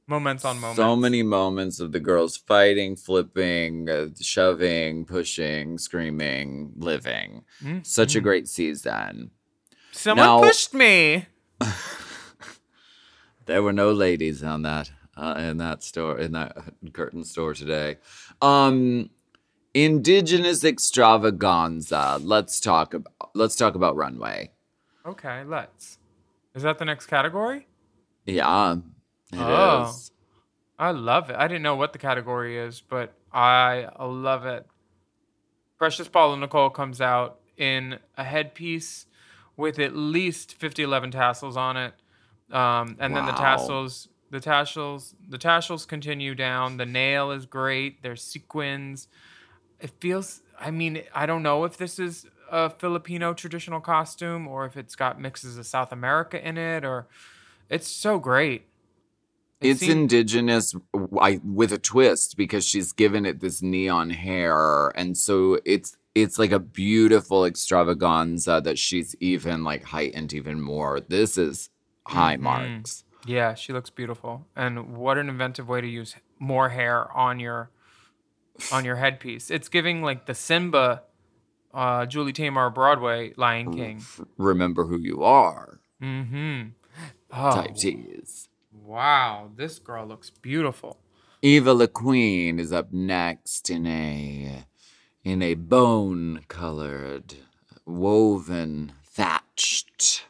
[0.07, 0.77] moments on moments.
[0.77, 7.43] So many moments of the girls fighting, flipping, uh, shoving, pushing, screaming, living.
[7.83, 9.31] Such a great season.
[9.95, 11.27] Someone Now- pushed me.
[13.45, 16.57] There were no ladies on that uh, in that store in that
[16.93, 17.97] curtain store today.
[18.41, 19.11] Um,
[19.71, 22.19] indigenous extravaganza.
[22.23, 24.51] Let's talk about let's talk about runway.
[25.05, 25.99] Okay, let's.
[26.55, 27.67] Is that the next category?
[28.25, 28.77] Yeah,
[29.31, 29.39] it is.
[29.39, 29.93] Oh.
[30.79, 31.35] I love it.
[31.35, 34.65] I didn't know what the category is, but I love it.
[35.77, 39.04] Precious Paula Nicole comes out in a headpiece
[39.57, 41.93] with at least 50, 11 tassels on it.
[42.51, 46.77] Um, and then the tassels The tassels, the tassels continue down.
[46.77, 48.01] The nail is great.
[48.01, 49.07] There's sequins.
[49.79, 50.41] It feels.
[50.59, 54.95] I mean, I don't know if this is a Filipino traditional costume or if it's
[54.95, 57.07] got mixes of South America in it, or
[57.69, 58.65] it's so great.
[59.61, 60.75] It It's indigenous
[61.19, 66.39] I, with a twist because she's given it this neon hair, and so it's it's
[66.39, 70.99] like a beautiful extravaganza that she's even like heightened even more.
[71.01, 71.69] This is
[72.07, 72.43] high Mm-hmm.
[72.43, 73.03] marks.
[73.27, 74.45] Yeah, she looks beautiful.
[74.55, 77.69] And what an inventive way to use more hair on your
[78.71, 79.49] on your headpiece.
[79.51, 81.03] It's giving like the Simba
[81.73, 84.03] uh Julie Taymor Broadway Lion King.
[84.37, 85.79] Remember who you are.
[86.01, 86.69] Mm-hmm.
[87.33, 88.47] Oh, Type tease.
[88.71, 90.99] wow, this girl looks beautiful.
[91.41, 94.63] Eva Le Queen is up next in a
[95.25, 97.35] in a bone colored,
[97.85, 100.25] woven, thatched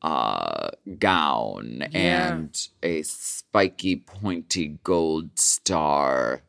[0.00, 2.28] uh gown Yeah.
[2.36, 6.42] and a spiky pointy gold star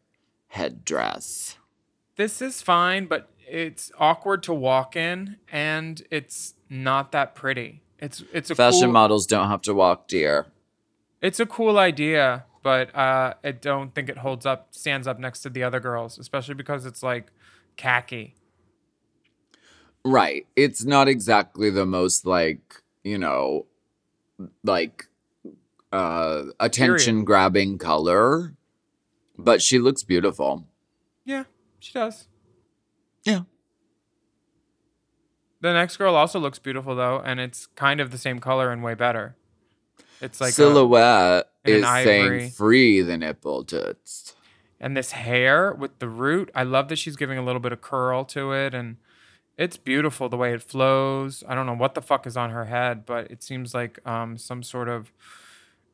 [0.49, 1.58] headdress.
[2.15, 7.82] This is fine, but it's awkward to walk in and it's not that pretty.
[7.97, 10.45] It's it's a Fashion cool, models don't have to walk, dear.
[11.21, 15.41] It's a cool idea, but uh, I don't think it holds up, stands up next
[15.41, 17.28] to the other girls, especially because it's like
[17.78, 18.36] khaki.
[20.06, 20.48] Right.
[20.56, 23.65] It's not exactly the most like, you know,
[24.63, 25.06] like
[25.91, 28.56] uh attention grabbing color,
[29.38, 30.65] but she looks beautiful.
[31.26, 31.43] Yeah,
[31.80, 32.28] she does.
[33.24, 33.41] Yeah.
[35.62, 38.82] The next girl also looks beautiful though, and it's kind of the same color and
[38.82, 39.36] way better.
[40.22, 44.34] It's like a- Xilhouete an is saying free the nipple toots.
[44.80, 46.50] and this hair with the root.
[46.56, 48.98] I love that she's giving a little bit of curl to it, and
[49.58, 51.43] it's beautiful the way it flows.
[51.48, 54.38] I don't know what the fuck is on her head, but it seems like um
[54.38, 55.12] some sort of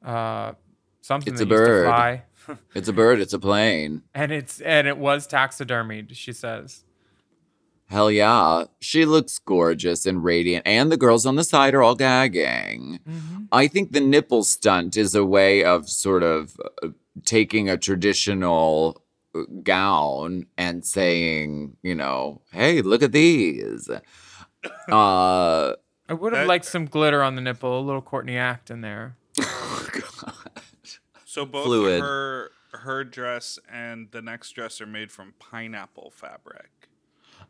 [0.03, 0.53] uh
[1.01, 1.85] something It's that a bird.
[1.87, 2.23] fly.
[2.75, 4.03] It's a bird, it's a plane.
[4.13, 6.15] and it's and it was taxidermied.
[6.15, 6.83] She says.
[7.87, 8.65] Hell yeah.
[8.79, 12.99] She looks gorgeous and radiant, and the girls on the side are all gagging.
[13.07, 13.43] Mm-hmm.
[13.51, 16.89] I think the nipple stunt is a way of sort of uh,
[17.25, 19.03] taking a traditional
[19.35, 23.89] uh, gown and saying, you know, hey, look at these.
[24.91, 25.73] Uh,
[26.09, 28.81] I would have That- liked some glitter on the nipple, a little Courtney Act in
[28.81, 29.15] there.
[31.25, 31.99] So both Fluid.
[32.01, 36.69] her her dress and the next dress are made from pineapple fabric.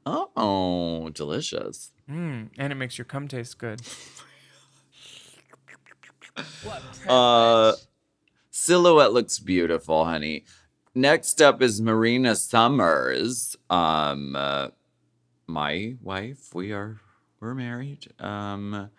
[0.06, 1.92] Oh, delicious.
[2.10, 3.82] Mm, and it makes your cum taste good.
[7.08, 7.74] Uh,
[8.52, 10.44] Xilhouete looks beautiful, honey.
[10.94, 13.56] Next up is Marina Summers.
[13.70, 14.70] Um, uh,
[15.48, 16.54] my wife.
[16.54, 17.00] We are
[17.40, 18.12] we're married.
[18.20, 18.90] Um,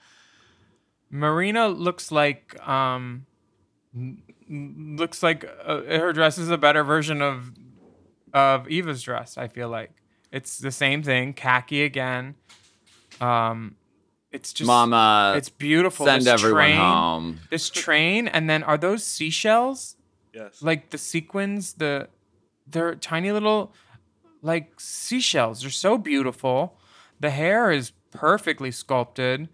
[1.11, 3.27] Marina looks like um
[3.95, 7.53] n- n- looks like uh, her dress is a better version of
[8.33, 9.93] of Eva's dress, I feel like.
[10.33, 12.35] It's the same thing, khaki again.
[13.21, 13.77] Um
[14.33, 16.05] it's just Mama, it's beautiful.
[16.05, 17.41] send This everyone train, home.
[17.51, 19.97] This train and then are those seashells?
[20.35, 20.61] Yes.
[20.63, 22.09] Like the sequins, the
[22.67, 23.73] they're tiny little
[24.43, 25.63] like seashells.
[25.63, 26.77] They're so beautiful.
[27.21, 29.49] The hair is perfectly sculpted.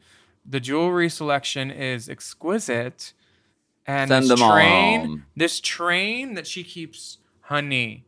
[0.45, 3.13] The jewelry selection is exquisite.
[3.87, 5.27] And Send this them all train, home.
[5.37, 8.05] this train that she keeps, honey.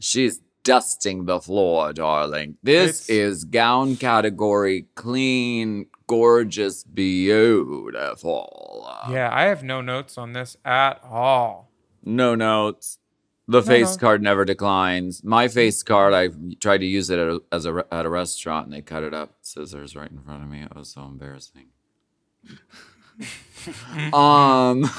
[0.00, 2.56] She's dusting the floor, darling.
[2.62, 8.86] This It's- is gown category, clean, gorgeous, beautiful.
[9.10, 11.70] Yeah, I have no notes on this at all.
[12.04, 12.98] No notes.
[13.48, 13.96] The face notes.
[13.96, 15.24] card never declines.
[15.24, 16.28] My face card, I
[16.60, 19.12] tried to use it at a, as a at a restaurant, and they cut it
[19.12, 20.62] up scissors right in front of me.
[20.62, 21.66] It was so embarrassing.
[24.12, 24.84] um,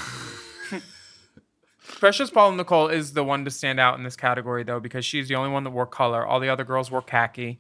[2.02, 5.28] Precious Paula Nicole is the one to stand out in this category, though, because she's
[5.28, 6.26] the only one that wore color.
[6.26, 7.60] All the other girls wore khaki.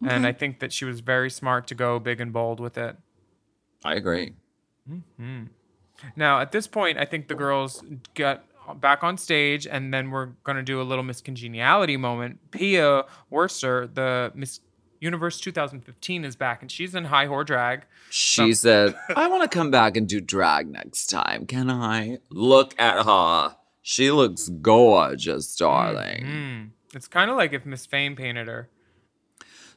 [0.00, 0.26] And mm-hmm.
[0.26, 2.96] I think that she was very smart to go big and bold with it.
[3.84, 4.34] I agree.
[4.88, 5.46] Mm-hmm.
[6.14, 7.82] Now, at this point, I think the girls
[8.14, 8.44] got
[8.80, 12.52] back on stage, and then we're going to do a little miscongeniality moment.
[12.52, 14.60] Pia Wurtzbach, the Miss
[15.00, 17.86] Universe 2015, is back, and she's in high whore drag.
[18.08, 21.44] She said, "I want to come back and do drag next time.
[21.44, 23.56] Can I?" Look at her.
[23.86, 26.24] She looks gorgeous, darling.
[26.24, 26.70] Mm.
[26.94, 28.70] It's kind of like if Miss Fame painted her.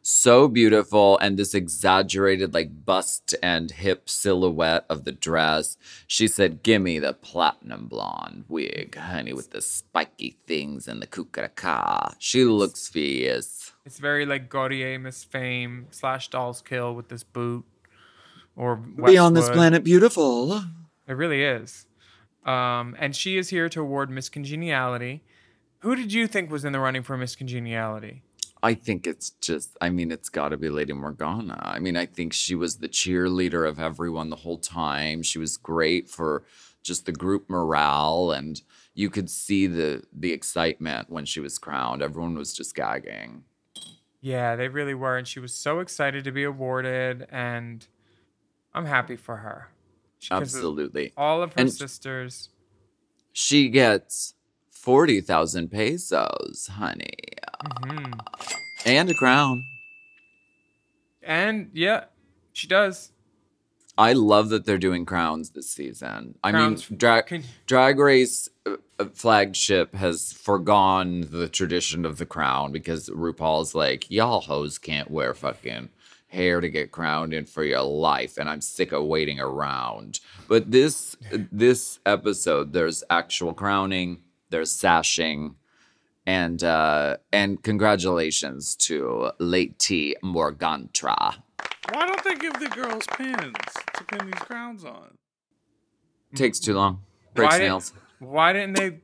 [0.02, 5.76] so beautiful and this exaggerated like bust and hip silhouette of the dress
[6.08, 12.14] she said gimme the platinum blonde wig honey with the spiky things and the kukaraka
[12.20, 17.66] she looks fierce It's very like Gaultier Miss Fame slash Dolls Kill with this boot
[18.56, 20.64] or beyond this planet beautiful
[21.08, 21.86] It really is.
[22.48, 25.22] Um, and she is here to award Miss Congeniality.
[25.80, 28.24] Who did you think was in the running for Miss Congeniality?
[28.64, 31.60] I think it's just, I mean, it's got to be Lady Morgana.
[31.62, 35.22] I mean, I think she was the cheerleader of everyone the whole time.
[35.22, 36.44] She was great for
[36.82, 38.60] just the group morale, and
[38.96, 42.02] you could see the the excitement when she was crowned.
[42.02, 43.44] Everyone was just gagging.
[44.22, 45.18] Yeah, they really were.
[45.18, 47.28] And she was so excited to be awarded.
[47.30, 47.86] And
[48.74, 49.70] I'm happy for her.
[50.20, 51.14] She- Absolutely.
[51.16, 52.50] All of her And- sisters.
[53.34, 54.34] She gets
[54.72, 57.14] 40,000 pesos, honey,
[57.64, 58.20] Mhm.
[58.86, 59.64] and a crown.
[61.22, 62.06] And yeah,
[62.54, 63.12] she does.
[63.98, 66.36] I love that they're doing crowns this season.
[66.44, 72.26] I Crowns- mean, drag Drag Race uh, uh, flagship has forgone the tradition of the
[72.26, 75.90] crown because RuPaul's like, y'all hoes can't wear fucking
[76.28, 80.20] hair to get crowned in for your life, and I'm sick of waiting around.
[80.48, 81.16] But this
[81.52, 85.56] this episode, there's actual crowning, there's sashing,
[86.26, 91.36] and uh, and congratulations to Lady Morgantra.
[91.94, 93.56] Why don't they give the girls pins
[93.96, 95.18] to pin these crowns on?
[96.36, 97.02] Takes too long.
[97.34, 97.94] Breaks Why didn't- nails.
[98.20, 99.00] Why didn't they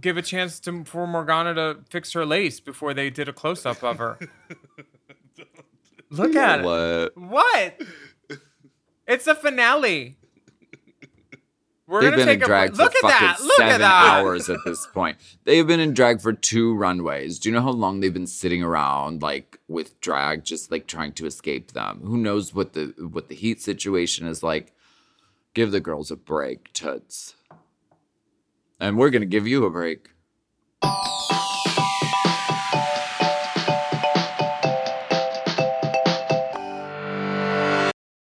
[0.00, 3.64] give a chance to for Morgana to fix her lace before they did a close
[3.66, 4.18] up of her?
[6.12, 6.64] Look at it.
[6.64, 7.16] What?
[7.16, 7.80] What?
[9.06, 10.16] It's a finale.
[11.88, 12.76] We're They've gonna been in take a drag break.
[12.76, 13.40] for Look at fucking that.
[13.42, 14.04] Look seven at that.
[14.20, 15.18] hours at this point.
[15.44, 17.38] They've been in drag for two runways.
[17.38, 21.12] Do you know how long they've been sitting around like with drag, just like trying
[21.14, 22.00] to escape them?
[22.04, 24.72] Who knows what the what the heat situation is like?
[25.54, 27.34] Give the girls a break, toots.
[28.80, 30.08] And we're gonna give you a break.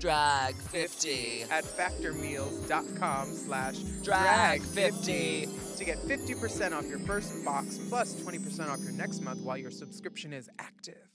[0.00, 1.42] Drag 50.
[1.50, 8.80] at factormeals.com slash Drag drag50 to get 50% off your first box plus 20% off
[8.82, 11.10] your next month while your subscription is active.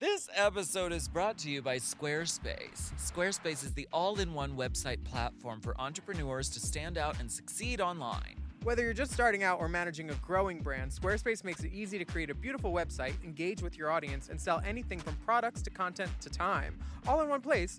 [0.00, 2.92] This episode is brought to you by Squarespace.
[2.98, 7.80] Squarespace is the all in one website platform for entrepreneurs to stand out and succeed
[7.80, 8.39] online.
[8.62, 12.04] Whether you're just starting out or managing a growing brand, Squarespace makes it easy to
[12.04, 16.10] create a beautiful website, engage with your audience, and sell anything from products to content
[16.20, 17.78] to time, all in one place,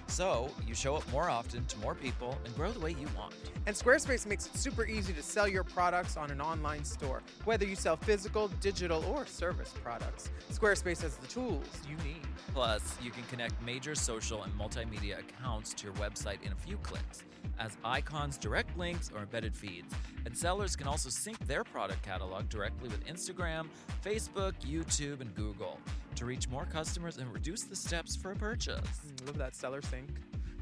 [0.11, 3.33] So you show up more often to more people and grow the way you want.
[3.65, 7.65] And Squarespace makes it super easy to sell your products on an online store, whether
[7.65, 10.29] you sell physical, digital, or service products.
[10.51, 12.27] Squarespace has the tools you need.
[12.53, 16.75] Plus, you can connect major social and multimedia accounts to your website in a few
[16.83, 17.23] clicks,
[17.57, 19.95] as icons, direct links, or embedded feeds.
[20.25, 23.67] And sellers can also sync their product catalog directly with Instagram,
[24.03, 25.79] Facebook, YouTube, and Google
[26.21, 28.77] to reach more customers and reduce the steps for a purchase.
[28.77, 30.07] Mm, Love that seller sync.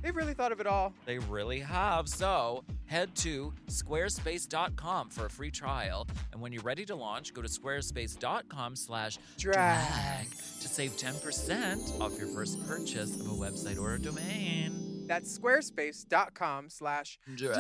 [0.01, 0.93] They've really thought of it all.
[1.05, 2.07] They really have.
[2.07, 6.07] So head to squarespace.com for a free trial.
[6.31, 10.29] And when you're ready to launch, go to squarespace.com slash Drag.
[10.29, 15.03] to save 10% off your first purchase of a website or a domain.
[15.07, 17.55] That's squarespace.com slash Drag.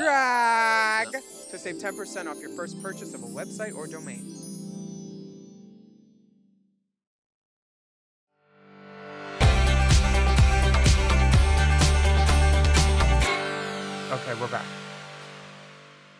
[1.11, 4.33] drag to save 10% off your first purchase of a website or domain.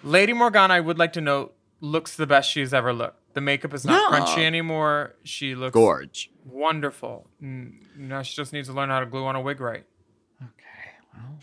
[0.09, 3.33] Lady Morgana, I would like to note, looks the best she's ever looked.
[3.35, 4.19] The makeup is not Yeah.
[4.19, 5.15] crunchy anymore.
[5.23, 6.31] She looks Gorge.
[6.45, 7.29] wonderful.
[7.39, 9.85] Now she just needs to learn how to glue on a wig right.
[10.41, 11.37] Okay, well,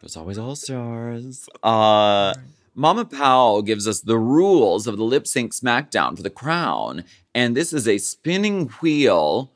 [0.00, 1.48] there's always all stars.
[1.64, 2.32] Uh,
[2.76, 7.04] Mama Pao gives us the rules of the lip sync SmackDown for the crown,
[7.34, 9.52] and this is a spinning wheel.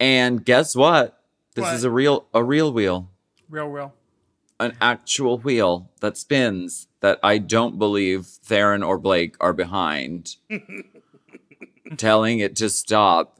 [0.00, 1.22] And guess what?
[1.54, 1.74] This What?
[1.74, 3.10] is a real a real wheel,
[3.48, 3.94] Real, real.
[4.58, 6.86] An actual wheel that spins.
[7.00, 10.36] That I don't believe Theron or Blake are behind,
[11.96, 13.38] telling it to stop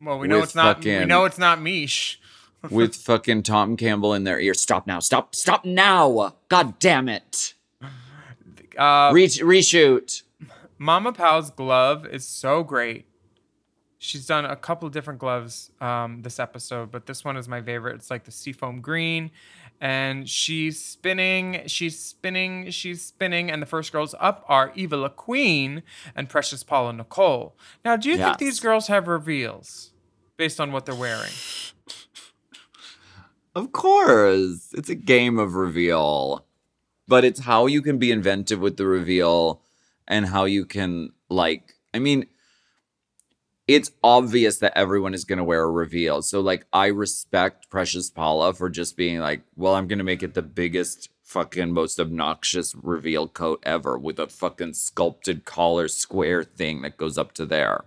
[0.00, 0.84] Well, we know it's not.
[0.84, 2.20] We know it's not Mish.
[2.70, 4.54] with fucking Tom Campbell in their ear.
[4.54, 5.00] Stop now!
[5.00, 5.34] Stop!
[5.34, 6.34] Stop now!
[6.48, 7.54] God damn it!
[8.78, 10.22] Uh, Re- reshoot.
[10.78, 13.06] Mama Pao's glove is so great.
[13.98, 17.62] She's done a couple of different gloves um, this episode, but this one is my
[17.62, 17.94] favorite.
[17.96, 19.30] It's like the seafoam green,
[19.82, 25.10] and she's spinning, she's spinning, she's spinning, and the first girls up are Eva Le
[25.10, 25.82] Queen
[26.14, 27.56] and Precious Paula Nicole.
[27.84, 29.90] Now, do you think these girls have reveals
[30.36, 31.32] based on what they're wearing?
[33.54, 34.70] Of course.
[34.72, 36.46] It's a game of reveal.
[37.06, 39.60] But it's how you can be inventive with the reveal
[40.08, 42.24] and how you can, like, I mean,
[43.68, 46.22] it's obvious that everyone is going to wear a reveal.
[46.22, 50.22] So, like, I respect Precious Paula for just being like, well, I'm going to make
[50.22, 56.42] it the biggest, fucking, most obnoxious reveal coat ever with a fucking sculpted collar square
[56.42, 57.84] thing that goes up to there.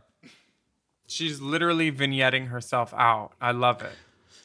[1.08, 3.34] She's literally vignetting herself out.
[3.40, 3.94] I love it.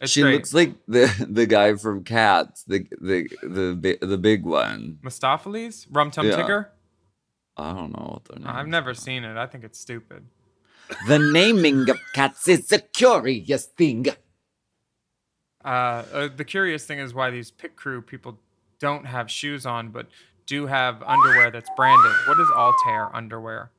[0.03, 0.35] It's she great.
[0.35, 4.99] looks like the the guy from Cats, the the the bi- the big one.
[5.03, 5.87] Mistoffelees?
[5.91, 6.37] Rum Tum Yeah.
[6.37, 6.67] Tigger?
[7.57, 8.49] I don't know what their name.
[8.55, 9.37] I've never seen it.
[9.37, 10.25] I think it's stupid.
[11.07, 14.07] The naming of cats is a curious thing.
[15.65, 18.39] Uh, uh, the curious thing is why these pit crew people
[18.79, 20.07] don't have shoes on, but
[20.47, 22.13] do have underwear that's branded.
[22.27, 23.71] What is Altair underwear?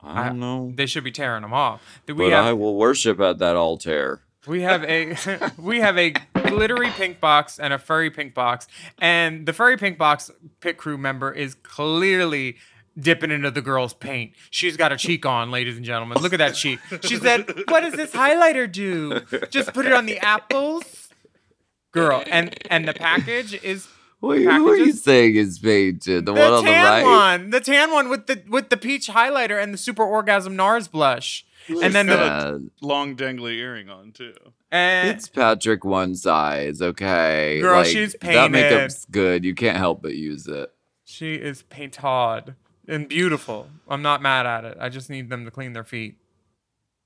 [0.00, 2.02] I don't know, They should be tearing them off.
[2.06, 4.20] Do we but have I will worship at that altar.
[4.46, 5.16] we have a
[5.58, 8.66] we have a glittery pink box and a furry pink box,
[8.98, 12.56] and the furry pink box pit crew member is clearly
[12.98, 14.32] dipping into the girl's paint.
[14.50, 16.18] She's got a cheek on, ladies and gentlemen.
[16.22, 16.78] Look at that cheek.
[17.02, 19.20] She said, "What does this highlighter do?
[19.50, 21.08] Just put it on the apples."
[21.92, 23.88] Girl, and and the package is
[24.20, 25.04] Wait, who are you Packages?
[25.04, 26.26] saying is painted?
[26.26, 27.04] The, the one on the tan right.
[27.04, 30.90] one, the tan one with the with the peach highlighter and the super orgasm NARS
[30.90, 34.34] blush, and then the Long dangly earring on too.
[34.72, 37.60] and It's Patrick one size, okay.
[37.60, 38.36] Girl, she's painted.
[38.38, 39.44] That makeup's good.
[39.44, 40.72] You can't help but use it.
[41.04, 42.54] she is painted
[42.88, 43.68] and beautiful.
[43.88, 44.76] I'm not mad at it.
[44.80, 46.16] I just need them to clean their feet.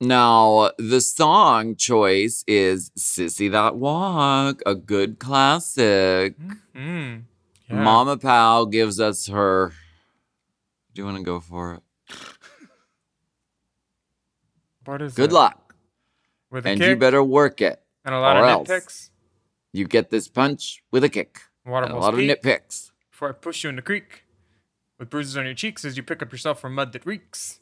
[0.00, 6.36] Now, the song choice is Sissy That Walk, a good classic.
[6.74, 7.22] Mm.
[7.68, 7.82] Yeah.
[7.82, 9.72] Mama Pao gives us her.
[10.94, 11.82] Do you want to go for it?
[14.84, 15.34] What is Good it?
[15.34, 15.74] luck.
[16.50, 17.82] With a And kick you better work it.
[18.04, 19.10] and a lot or of nitpicks.
[19.72, 21.40] You get this punch with a kick.
[21.66, 22.90] Water and a lot of nitpicks.
[23.10, 24.24] Before I push you in the creek,
[24.98, 27.60] with bruises on your cheeks as you pick up yourself from mud that reeks.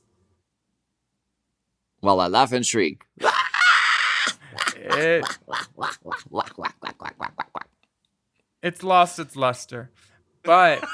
[2.00, 3.02] While I laugh and shriek.
[4.78, 5.24] It,
[8.62, 9.90] it's lost its luster,
[10.42, 10.84] but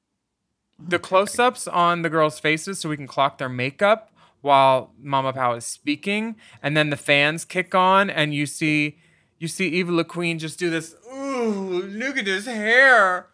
[0.78, 4.10] the close-ups on the girls' faces so we can clock their makeup
[4.42, 8.98] while Mama Pao is speaking, and then the fans kick on, and you see
[9.38, 10.94] you see Eva Le Queen just do this.
[11.12, 13.28] Ooh, look at his hair,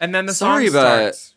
[0.00, 1.32] and then the Sorry, song but-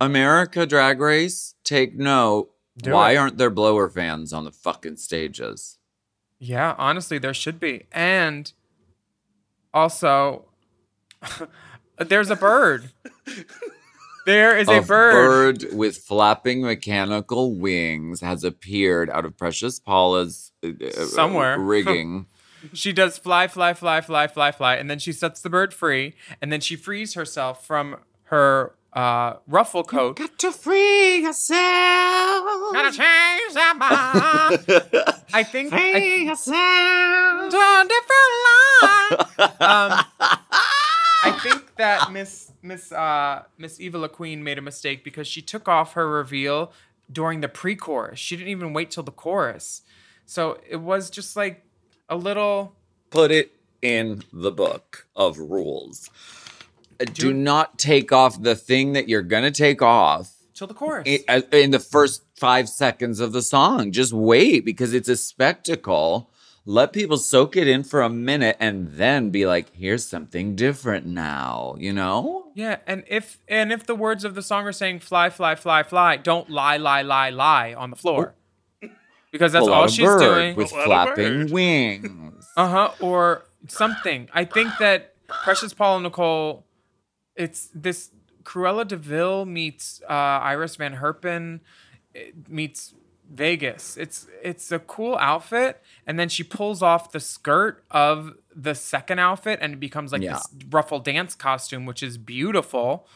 [0.00, 2.50] America Drag Race, take note.
[2.78, 3.16] Do Why it.
[3.18, 5.78] aren't there blower fans on the fucking stages?
[6.38, 7.84] Yeah, honestly, there should be.
[7.92, 8.50] And
[9.74, 10.46] also,
[11.98, 12.90] there's a bird.
[14.24, 15.58] There is a, a bird.
[15.62, 15.74] Bird.
[15.76, 21.58] with flapping mechanical wings has appeared out of Precious Paula's uh, uh, Somewhere.
[21.58, 22.26] rigging.
[22.72, 26.14] She does fly, fly, fly, fly, fly, fly, and then she sets the bird free,
[26.40, 30.16] and then she frees herself from her uh, ruffle coat.
[30.16, 31.58] Got to free yourself.
[32.72, 35.24] Gotta change that mind.
[35.32, 37.50] I think I, yourself.
[37.50, 38.32] to a different
[38.82, 39.92] line.
[39.92, 40.04] Um,
[41.24, 45.40] I think that Miss Miss uh, Miss Eva Le Queen made a mistake because she
[45.40, 46.72] took off her reveal
[47.10, 48.18] during the pre-chorus.
[48.18, 49.82] She didn't even wait till the chorus,
[50.26, 51.64] so it was just like
[52.12, 52.74] a little.
[53.10, 56.08] Put it in the book of rules.
[57.00, 61.08] Uh, Do not take off the thing that you're gonna take off Till the chorus.
[61.08, 63.90] i- uh, in the first five seconds of the song.
[63.92, 66.28] Just wait because it's a spectacle.
[66.64, 71.04] Let people soak it in for a minute and then be like, here's something different
[71.06, 72.46] now, you know?
[72.54, 75.82] yeah, and if and if the words of the song are saying "fly, fly, fly,
[75.82, 78.34] fly," don't lie, lie, lie, lie on the floor,
[79.32, 81.50] because that's Pull all she's bird doing with Pull flapping bird.
[81.50, 82.46] wings.
[82.56, 82.90] Uh huh.
[83.00, 84.28] Or something.
[84.34, 86.66] I think that Precious Paula Nicole,
[87.34, 88.10] it's this
[88.44, 91.60] Cruella de Vil meets uh, Iris Van Herpen
[92.48, 92.92] meets
[93.32, 93.96] Vegas.
[93.96, 99.18] It's it's a cool outfit, and then she pulls off the skirt of the second
[99.18, 100.34] outfit, and it becomes like Yeah.
[100.34, 103.06] this ruffle dance costume, which is beautiful.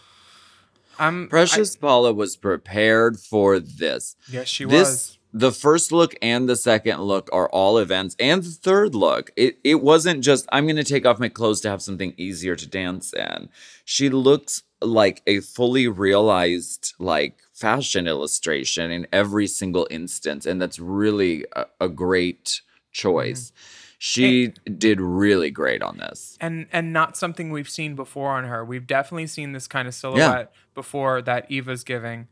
[0.99, 4.17] I'm Precious Paula was prepared for this.
[4.31, 5.19] Yes, she this was.
[5.37, 9.59] The first look and the second look are all events and the third look it
[9.63, 12.67] it wasn't just i'm going to take off my clothes to have something easier to
[12.67, 13.51] dance in.
[13.85, 20.79] She looks like a fully realized like fashion illustration in every single instance and that's
[20.79, 22.63] really a, a great
[22.93, 23.53] choice.
[23.99, 26.39] She did really great on this.
[26.41, 28.65] And and not something we've seen before on her.
[28.65, 32.29] We've definitely seen this kind of silhouette before that Eva's giving.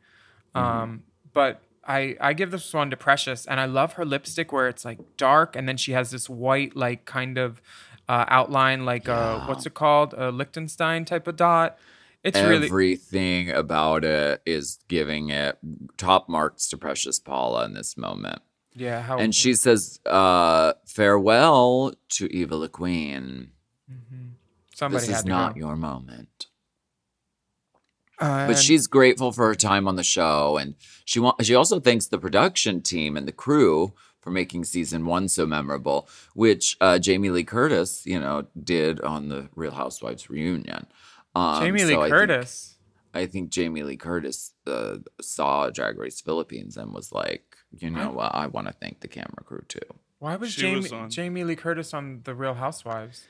[0.55, 1.03] Um,
[1.33, 4.85] but I I give this one to Precious, and I love her lipstick where it's
[4.85, 7.61] like dark, and then she has this white like kind of
[8.09, 11.79] uh, outline, like uh what's it called, a Lichtenstein type of dot.
[12.23, 15.59] It's really everything about it is giving it
[15.99, 18.41] top marks to precious paula in this moment
[18.75, 19.03] yeah.
[19.03, 23.51] How and she says uh farewell to eva le queen
[24.75, 25.61] somebody this had is not go.
[25.61, 26.47] your moment
[28.25, 31.79] Uh, but she's grateful for her time on the show and she wa- she also
[31.81, 36.99] thanks the production team and the crew for making season one so memorable which uh,
[36.99, 40.87] jamie lee curtis you know did on the real housewives reunion
[41.37, 42.71] um, Jamie Lee so I think- Curtis.
[43.17, 48.11] I think Jamie Lee Curtis uh, saw Drag Race Philippines and was like, you know
[48.11, 49.79] what, I want to thank the camera crew too.
[50.19, 53.27] Why was Jamie was Jamie Lee Curtis on The Real Housewives?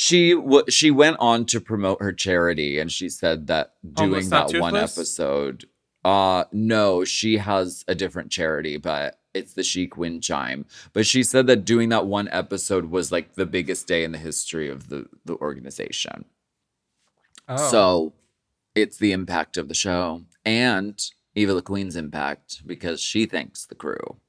[0.00, 4.52] She w- she went on to promote her charity, and she said that doing Not
[4.52, 5.64] that one episode.
[6.04, 10.66] Uh no, she has a different charity, but it's the Chic Wind Chime.
[10.92, 14.18] But she said that doing that one episode was like the biggest day in the
[14.18, 16.26] history of the the organization.
[17.48, 18.12] Oh, So
[18.76, 20.96] it's the impact of the show and
[21.34, 24.20] Eva Le Queen's impact because she thanks the crew.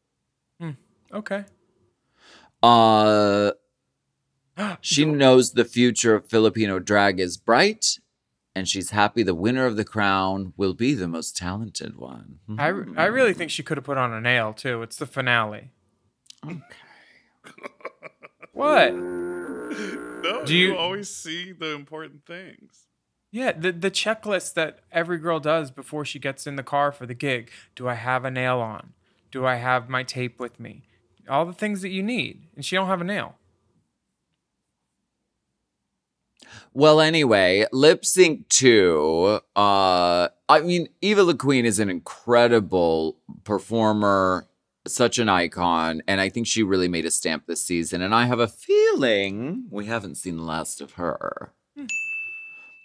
[1.13, 1.45] okay.
[2.63, 3.51] Uh
[4.81, 7.99] she knows the future of Filipino drag is bright
[8.55, 12.39] and she's happy the winner of the crown will be the most talented one.
[12.57, 14.81] I, I really think she could have put on a nail too.
[14.81, 15.71] It's the finale.
[16.45, 16.59] Okay.
[18.51, 18.93] What?
[18.93, 22.85] No, Do you, you- always see the important things.
[23.31, 27.05] Yeah, the the checklist that every girl does before she gets in the car for
[27.05, 27.51] the gig.
[27.75, 28.93] Do I have a nail on?
[29.31, 30.81] Do I have my tape with me?
[31.29, 33.35] All the things that you need, and she don't have a nail.
[36.73, 39.39] Well, anyway, lip sync two.
[39.55, 44.47] Uh, I mean, Eva Le Queen is an incredible performer,
[44.87, 48.01] such an icon, and I think she really made a stamp this season.
[48.01, 51.53] And I have a feeling we haven't seen the last of her.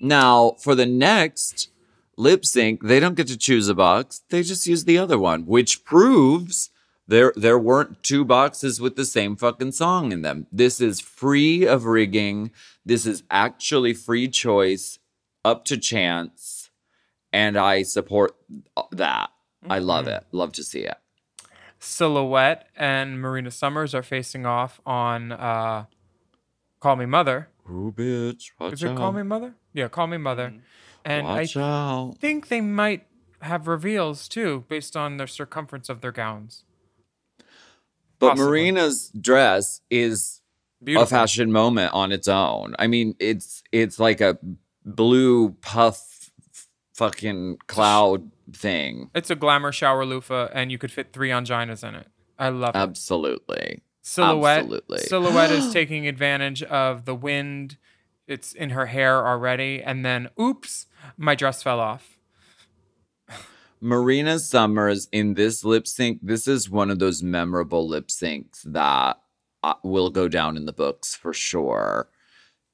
[0.00, 1.70] Now, for the next
[2.16, 5.46] lip sync, they don't get to choose a box; they just use the other one,
[5.46, 6.70] which proves
[7.06, 10.46] there there weren't two boxes with the same fucking song in them.
[10.50, 12.50] This is free of rigging.
[12.84, 14.98] This is actually free choice,
[15.44, 16.70] up to chance,
[17.32, 18.36] and I support
[18.92, 19.30] that.
[19.68, 20.24] I love it.
[20.32, 20.96] Love to see it.
[21.80, 25.84] Xilhouete and Marina Summers are facing off on uh,
[26.80, 28.96] "Call Me Mother." Ooh, bitch, watch Is it out.
[28.96, 29.54] "Call Me Mother"?
[29.72, 30.54] Yeah, "Call Me Mother."
[31.04, 32.16] And watch I out.
[32.18, 33.06] think they might
[33.42, 36.64] have reveals too, based on the circumference of their gowns.
[38.18, 38.50] But possibly.
[38.50, 40.40] Marina's dress is
[40.82, 41.04] Beautiful.
[41.04, 42.74] a fashion moment on its own.
[42.78, 44.38] I mean, it's it's like a
[44.84, 46.30] blue puff
[46.94, 49.10] fucking cloud thing.
[49.14, 52.08] It's a glamour shower loofah, and you could fit three anginas in it.
[52.38, 52.78] I love it.
[52.78, 53.82] Absolutely.
[54.04, 54.58] Xilhouete.
[54.58, 54.98] absolutely.
[55.10, 57.76] Xilhouete is taking advantage of the wind.
[58.26, 60.86] It's in her hair already, and then oops,
[61.16, 62.13] my dress fell off.
[63.80, 69.18] Marina Summers in this lip sync, this is one of those memorable lip syncs that
[69.62, 72.08] uh, will go down in the books for sure.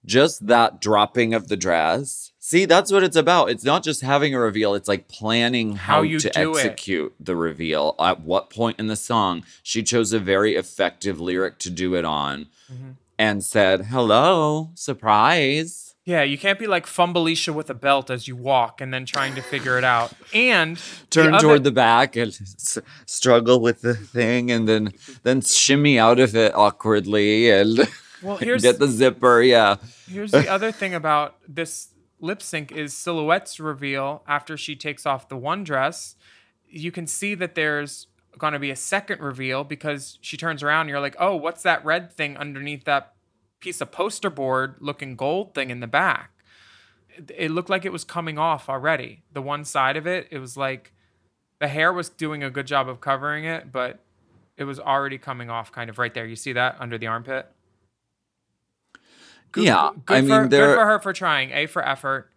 [0.07, 2.33] Just that dropping of the dress.
[2.39, 3.51] See, that's what it's about.
[3.51, 6.65] It's not just having a reveal, it's like planning how, How you to do it.
[6.65, 7.95] execute the reveal.
[7.99, 12.05] At what point in the song, she chose a very effective lyric to do it
[12.05, 12.91] on Mm-hmm.
[13.19, 15.90] and said, Hello, surprise.
[16.07, 19.35] Yeah, you can't be like Fumbleisha with a belt as you walk and then trying
[19.35, 20.13] to figure it out.
[20.33, 20.81] And
[21.11, 24.93] turn other- toward the back and s- struggle with the thing and then
[25.23, 27.87] then shimmy out of it awkwardly and
[28.23, 29.77] Well, here's get the zipper yeah
[30.09, 31.89] Here's the other thing about this
[32.19, 36.17] lip sync is Xilhouete's reveal after she takes off the one dress.
[36.69, 38.07] You can see that there's
[38.39, 41.63] going to be a second reveal because she turns around and you're like, oh, what's
[41.63, 43.15] that red thing underneath that
[43.61, 46.31] piece of poster board looking gold thing in the back?
[47.37, 49.23] It, looked like it was coming off already.
[49.33, 50.93] The one side of it, it was like
[51.59, 54.01] the hair was doing a good job of covering it, but
[54.57, 56.27] it was already coming off kind of right there.
[56.27, 57.51] You see that under the armpit?
[59.53, 61.51] Good- yeah good i for, mean good for her for trying.
[61.51, 62.31] A for effort.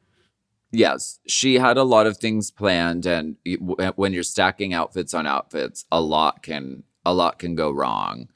[0.71, 3.35] yes she had a lot of things planned and
[3.79, 8.29] uh, when you're stacking outfits on outfits a lot can a lot can go wrong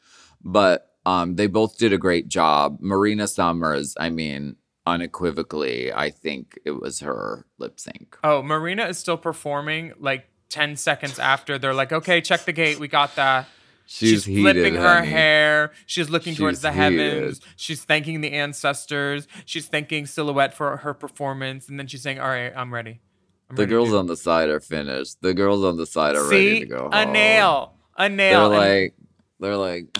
[0.43, 4.55] but um they both did a great job marina summers i mean
[4.85, 10.75] unequivocally i think it was her lip sync Oh, Marina is still performing like 10
[10.77, 12.79] seconds after they're like, okay, check the gate.
[12.79, 13.47] We got that.
[13.85, 15.07] she's, She's, flipping her honey.
[15.07, 15.71] hair.
[15.85, 17.41] She's looking towards She's the heavens.
[17.57, 19.27] She's thanking the ancestors.
[19.45, 21.67] She's thanking Xilhouete for her performance.
[21.67, 23.01] And then she's saying, all right, I'm ready.
[23.49, 25.21] I'm The ready girls on the side are finished.
[25.21, 26.47] The girls on the side are See?
[26.53, 26.89] ready to go home.
[26.93, 27.73] A nail.
[27.97, 28.49] A nail.
[28.49, 28.93] They're like,
[29.41, 29.97] they're like,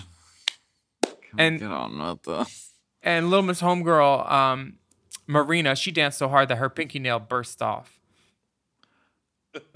[1.39, 2.71] And- get on with this.
[3.01, 4.77] and Little Miss Homegirl, um,
[5.27, 7.99] Marina, she danced so hard that her pinky nail burst off.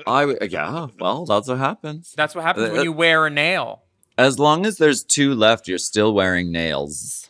[0.05, 0.87] I w- yeah.
[0.99, 2.13] Well, that's what happens.
[2.15, 3.83] That's what happens Uh, when you wear a nail.
[4.17, 7.29] As long as there's two left, you're still wearing nails.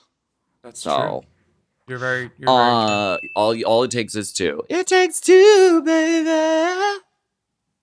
[0.64, 1.22] That's So, true.
[1.88, 4.64] You're very, you're very uh, all all it takes is two.
[4.70, 7.00] It takes two, baby.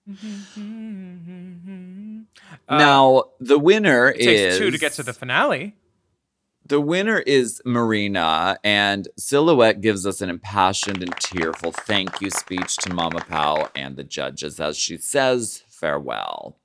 [2.67, 5.75] Uh, now the winner It takes is two to get to the finale.
[6.69, 12.77] The winner is Marina, and Xilhouete gives us an impassioned and tearful thank you speech
[12.77, 16.59] to Mama Pao and the judges as she says farewell.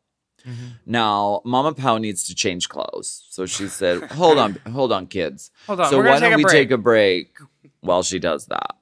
[0.47, 0.67] Mm-hmm.
[0.85, 3.25] Now, Mama Pao needs to change clothes.
[3.31, 5.51] So she said, Hold on, hold on, kids.
[5.67, 6.53] Hold on, So why don't we break.
[6.53, 7.39] take a break
[7.81, 8.77] while she does that?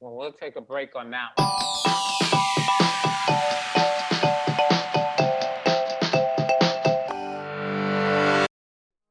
[0.00, 2.42] Well, we'll take a break on that one.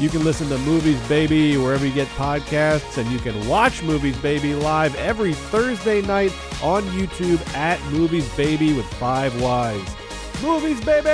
[0.00, 4.16] You can listen to Movies Baby wherever you get podcasts, and you can watch Movies
[4.18, 6.32] Baby live every Thursday night
[6.64, 9.94] on YouTube at Movies Baby with Five Wives.
[10.42, 11.10] Movies Baby!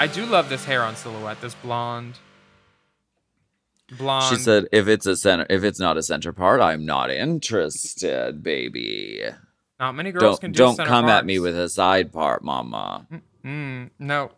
[0.00, 2.18] I do love this hair on Xilhouete, this blonde.
[3.96, 4.36] Blonde.
[4.36, 8.42] She said, if it's a center if it's not a center part, I'm not interested,
[8.42, 9.22] baby.
[9.78, 13.06] Not many girls Don't can do don't come at me with a side part, mama.
[13.44, 14.32] Mm, no.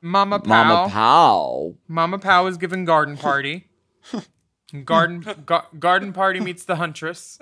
[0.00, 0.48] Mama Pao.
[0.48, 1.74] Mama Pao.
[1.88, 3.68] Mama Pao is giving garden party.
[4.84, 7.38] garden ga- garden party meets the huntress.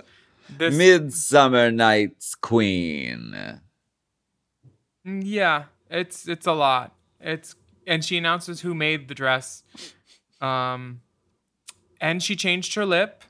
[0.48, 3.60] This Midsummer Night's Queen.
[5.06, 6.94] Mm, yeah, it's it's a lot.
[7.20, 7.54] It's
[7.86, 9.62] and she announces who made the dress.
[10.40, 11.00] Um
[12.00, 13.24] and she changed her lip.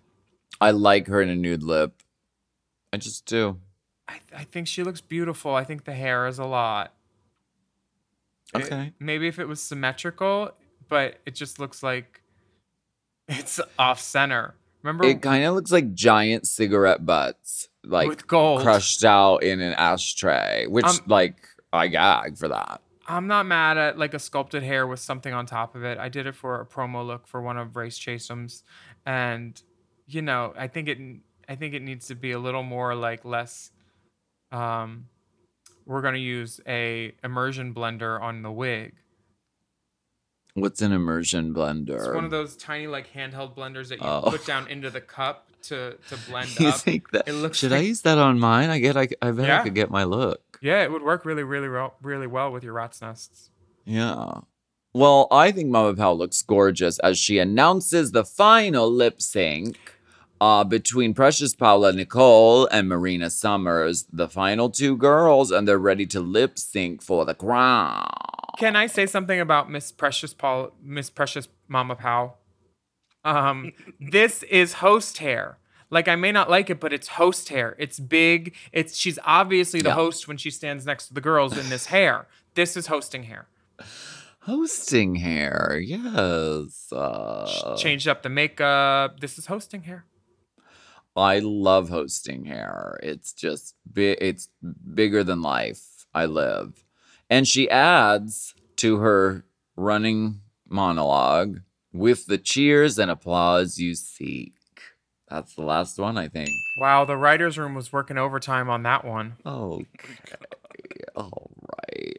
[0.60, 2.01] I like her in a nude lip.
[2.92, 3.58] I just do.
[4.08, 5.54] I, I think she looks beautiful.
[5.54, 6.92] I think the hair is a lot.
[8.54, 8.92] It- Okay.
[8.98, 10.50] maybe if it was symmetrical,
[10.88, 12.20] but it just looks like
[13.28, 14.54] it's off center.
[14.82, 18.62] Remember It kind of looks like giant cigarette butts, like With gold.
[18.62, 20.66] crushed out in an ashtray.
[20.66, 21.36] Which, Um, like,
[21.72, 22.82] I gag for that.
[23.06, 25.98] I'm not mad at like a sculpted hair with something on top of it.
[25.98, 28.62] I did it for a promo look for one of Race Chasems,
[29.06, 29.60] and
[30.06, 30.98] you know, I think it
[31.48, 33.70] I think it needs to be a little more like less.
[34.50, 35.06] Um,
[35.86, 38.94] we're gonna use a immersion blender on the wig.
[40.54, 41.96] What's an immersion blender?
[41.96, 44.22] It's one of those tiny like handheld blenders that you Oh.
[44.26, 46.76] put down into the cup to to blend you up.
[46.80, 47.26] think that?
[47.26, 48.68] It looks Should I use that on mine?
[48.68, 48.96] I get.
[48.96, 49.60] I, I bet Yeah.
[49.60, 50.58] I could get my look.
[50.60, 53.50] Yeah, it would work really, really, well, really well with your rat's nests.
[53.84, 54.42] Yeah.
[54.94, 59.76] Well, I think Mama Pao looks gorgeous as she announces the final lip sync
[60.42, 66.04] uh, between Precious Paula Nicole and Marina Summers, the final two girls, and they're ready
[66.06, 68.10] to lip sync for the crown.
[68.58, 72.34] Can I say something about Miss Precious Paul, Miss Precious Mama Pao?
[73.24, 73.70] Um,
[74.00, 75.58] this is host hair.
[75.90, 77.76] Like I may not like it, but it's host hair.
[77.78, 78.54] It's big.
[78.72, 79.94] It's she's obviously the Yeah.
[79.94, 82.26] host when she stands next to the girls in this hair.
[82.54, 83.46] This is hosting hair.
[84.40, 86.90] Hosting hair, yes.
[86.92, 89.20] Uh, Changed up the makeup.
[89.20, 90.04] This is hosting hair.
[91.16, 92.98] I love hosting hair.
[93.02, 94.48] It's just bi- it's
[94.94, 96.06] bigger than life.
[96.14, 96.84] I live.
[97.28, 99.44] And she adds to her
[99.76, 101.60] running monologue
[101.92, 104.54] with the cheers and applause you seek.
[105.28, 106.50] That's the last one, I think.
[106.78, 109.36] Wow, the writers' room was working overtime on that one.
[109.46, 109.86] Okay.
[111.16, 111.50] All
[111.88, 112.11] right.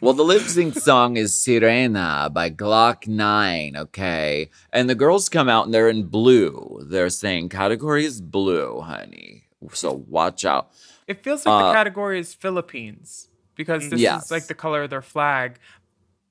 [0.00, 4.48] Well, the lip sync song is Sirena by Gloc-9, okay?
[4.72, 6.80] And the girls come out and they're in blue.
[6.88, 9.44] They're saying category is blue, honey.
[9.72, 10.70] So watch out.
[11.06, 14.24] It feels like Uh, the category is Philippines because this Yes.
[14.24, 15.58] is like the color of their flag.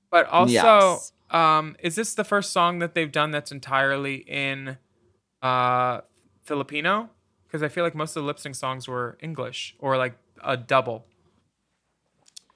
[0.10, 1.14] But also, Yes.
[1.30, 4.78] um, is this the first song that they've done that's entirely in
[5.44, 6.02] uh,
[6.44, 7.12] Filipino?
[7.46, 10.58] Because I feel like most of the lip sync songs were English or like a
[10.58, 11.06] double.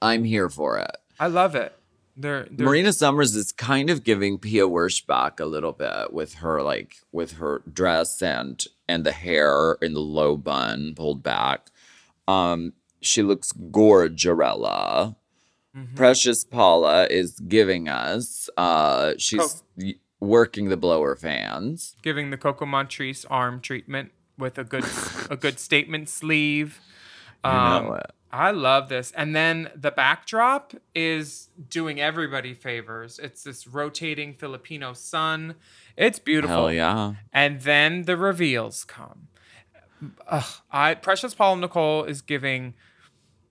[0.01, 0.97] I'm here for it.
[1.19, 1.75] I love it.
[2.15, 6.61] They're, they're Marina Summers is kind of giving Pia Wurtzbach a little bit with her
[6.61, 11.69] like with her dress and and the hair in the low bun pulled back.
[12.27, 14.35] Um, she looks gorgeous.
[15.75, 15.95] Mm-hmm.
[15.95, 18.47] Precious Paula is giving us.
[18.55, 21.95] Uh, she's y- working the blower fans.
[22.03, 24.85] giving the Coco Montrese arm treatment with a good
[25.31, 26.79] a good statement sleeve.
[27.43, 28.11] You Um, know it.
[28.33, 29.11] I love this.
[29.11, 33.19] And then the backdrop is doing everybody favors.
[33.19, 35.53] It's this rotating Filipino sun.
[35.95, 36.55] It's beautiful.
[36.55, 37.13] Hell yeah!
[37.31, 39.27] And then the reveals come.
[40.27, 42.73] Ugh, I Precious Paula Nicole is giving.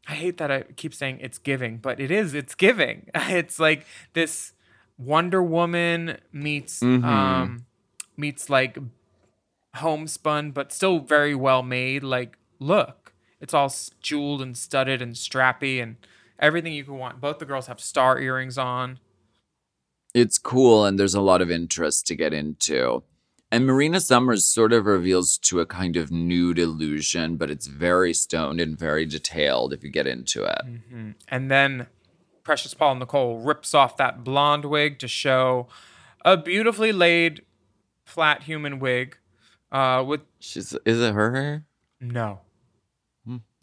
[0.09, 2.35] I hate that I keep saying it's giving, but it is.
[2.35, 3.09] It's giving.
[3.15, 4.53] It's like this
[4.99, 7.05] Wonder Woman meets Mhm.
[7.05, 7.67] um
[8.17, 8.77] meets like
[9.77, 12.03] homespun, but still very well made.
[12.03, 13.02] Like look,
[13.43, 15.97] it's all jeweled and studded and strappy and
[16.39, 17.21] everything you could want.
[17.21, 19.01] Both the girls have star earrings on.
[20.15, 23.03] It's cool, and there's a lot of interest to get into.
[23.51, 28.15] And Marina Summers sort of reveals to a kind of nude illusion, but it's very
[28.15, 31.15] stoned and very detailed if you get into it.
[31.29, 31.87] And then
[32.45, 35.67] Precious Paula Nicole rips off that blonde wig to show
[36.25, 37.43] a beautifully laid
[38.05, 39.19] flat human wig
[39.71, 41.65] uh, with She's is it her hair?
[42.01, 42.41] no.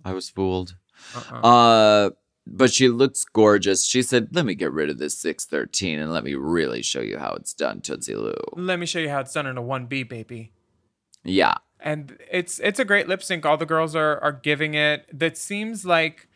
[0.04, 0.76] I was fooled.
[1.16, 1.48] Uh-uh.
[1.48, 2.10] Uh,
[2.46, 3.86] but she looks gorgeous.
[3.86, 7.18] She said, "Let me get rid of this 613 and let me really show you
[7.18, 10.08] how it's done, Tootsie Lou." Let me show you how it's done in a 1B,
[10.10, 10.52] baby.
[11.24, 13.46] Yeah, and it's it's a great lip sync.
[13.46, 15.06] All the girls are are giving it.
[15.18, 16.28] That seems like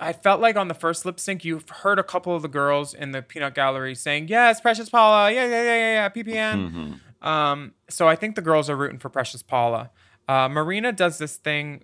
[0.00, 2.94] I felt like on the first lip sync, you've heard a couple of the girls
[2.94, 7.74] in the peanut gallery saying, "Yes, Precious Paula, yeah, yeah, yeah, yeah, yeah, PPN." Um,
[7.88, 9.90] so I think the girls are rooting for Precious Paula.
[10.26, 11.82] Uh, Marina does this thing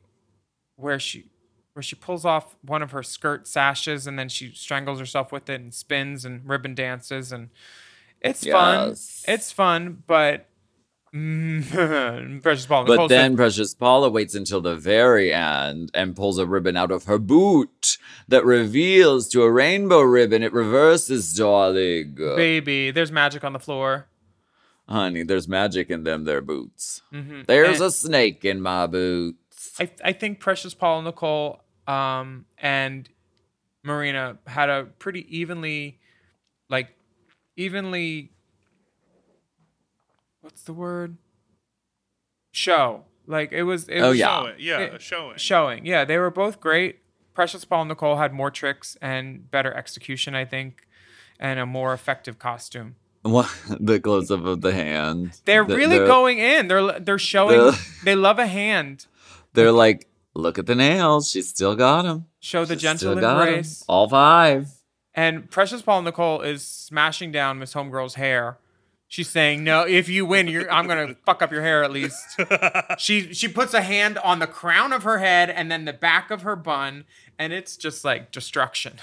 [0.77, 1.31] where she
[1.75, 5.51] where she pulls off one of her skirt sashes and then she strangles herself with
[5.51, 7.51] it and spins and ribbon dances and
[8.23, 8.91] it's fun.
[9.29, 10.49] It's fun, but
[11.13, 12.87] Precious Paula.
[12.87, 16.91] but said- then Precious Paula waits until the very end and pulls a ribbon out
[16.91, 17.99] of her boot
[18.29, 20.43] that reveals to a rainbow ribbon.
[20.43, 22.15] It reverses, darling.
[22.17, 24.07] Baby, there's magic on the floor.
[24.89, 27.03] Honey, there's magic in them, their boots.
[27.13, 27.47] Mhm.
[27.47, 29.37] There's And a snake in my boots.
[29.79, 33.09] I, I think Precious Paula Nicole um, and
[33.85, 35.99] Marina had a pretty evenly,
[36.69, 36.89] like,
[37.57, 38.33] evenly.
[40.41, 41.17] What's the word?
[42.53, 43.05] Show.
[43.27, 43.89] Like it was.
[43.89, 44.41] It Oh, was yeah.
[44.41, 44.61] Show it.
[44.61, 45.37] Yeah, it- showing.
[45.39, 45.87] showing.
[45.87, 47.01] Yeah, they were both great.
[47.35, 50.87] Precious Paula Nicole had more tricks and better execution, I think,
[51.39, 52.95] and a more effective costume.
[53.23, 55.41] What the close up of the hand.
[55.45, 56.69] They're The- really the- going in.
[56.69, 57.59] They're they're showing.
[57.59, 59.07] the- they love a hand.
[59.57, 61.31] They're like, look at the nails.
[61.31, 62.27] She still got them.
[62.41, 63.85] Show the She gentle still embrace.
[63.89, 64.69] All five.
[65.15, 68.59] And Precious Paula Nicole is smashing down Miss Homegirl's hair.
[69.09, 72.39] She's saying, "No, if you win, you're, I'm gonna fuck up your hair at least."
[72.99, 76.31] she she puts a hand on the crown of her head and then the back
[76.31, 77.05] of her bun,
[77.39, 78.95] and it's just like destruction.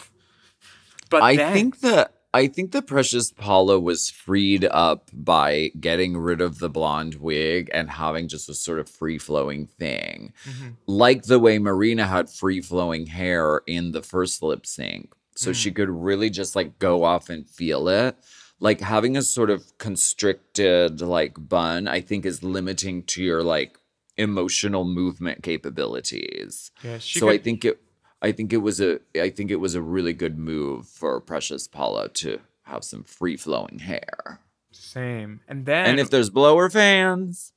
[1.10, 6.18] But I then- think that I think the Precious Paula was freed up by getting
[6.18, 10.70] rid of the blonde wig and having just a sort of free flowing thing, Mm-hmm.
[10.88, 15.56] like the way Marina had free flowing hair in the first lip sync, so Mm.
[15.56, 18.16] she could really just like go off and feel it.
[18.60, 23.78] Like having a sort of constricted like bun, I think is limiting to your like
[24.18, 26.72] emotional movement capabilities.
[26.84, 27.80] Yeah, she so I think it
[28.24, 31.68] I think it was a I think it was a really good move for Precious
[31.68, 34.40] Paula to have some free flowing hair.
[34.72, 35.42] same.
[35.48, 37.52] And then And if there's blower fans,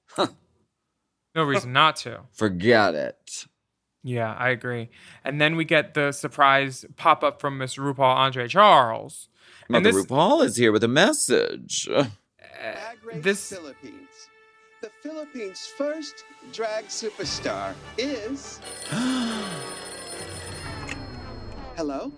[1.34, 2.22] no reason not to.
[2.32, 3.46] forget it.
[4.02, 4.90] Yeah, I agree.
[5.24, 9.28] And then we get the surprise pop up from Miss RuPaul Andre Charles.
[9.68, 11.84] Mother this- RuPaul is here with a message.
[11.88, 14.08] Drag this- Philippines.
[14.82, 18.60] The Philippines' first drag superstar is.
[21.76, 22.10] Hello?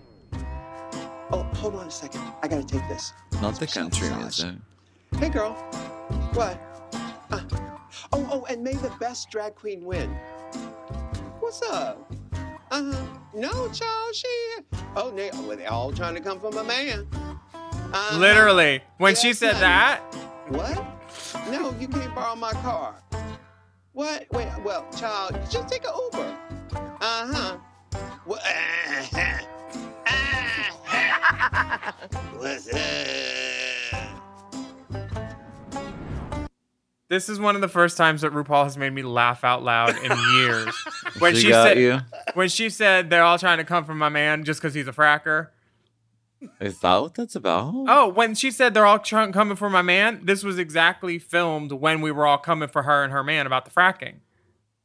[1.31, 2.21] Oh, hold on a second.
[2.41, 3.11] I gotta take this.
[3.41, 4.45] Not the country massage.
[4.45, 4.61] music.
[5.17, 5.51] Hey, girl.
[6.33, 6.59] What?
[7.29, 7.41] Uh,
[8.13, 10.09] oh, oh, and may the best drag queen win.
[11.41, 12.09] What's up?
[12.71, 13.05] Uh huh.
[13.35, 14.27] No, child, she.
[14.95, 17.05] Oh, they, well, they all trying to come from a man.
[17.53, 18.17] Uh-huh.
[18.17, 19.61] Literally, when she said honey.
[19.61, 20.01] that,
[20.47, 21.51] What?
[21.51, 22.95] No, you can't borrow my car.
[23.91, 24.25] What?
[24.31, 26.37] Wait, well, child, just take an Uber.
[27.01, 27.57] Uh huh.
[37.09, 39.97] This is one of the first times that RuPaul has made me laugh out loud
[39.97, 40.75] in years.
[41.17, 41.99] when She got said, you.
[42.35, 44.93] when she said they're all trying to come for my man just because he's a
[44.93, 45.47] fracker.
[46.61, 47.73] Is that what that's about?
[47.87, 51.71] Oh, when she said they're all trying coming for my man, this was exactly filmed
[51.71, 54.17] when we were all coming for her and her man about the fracking.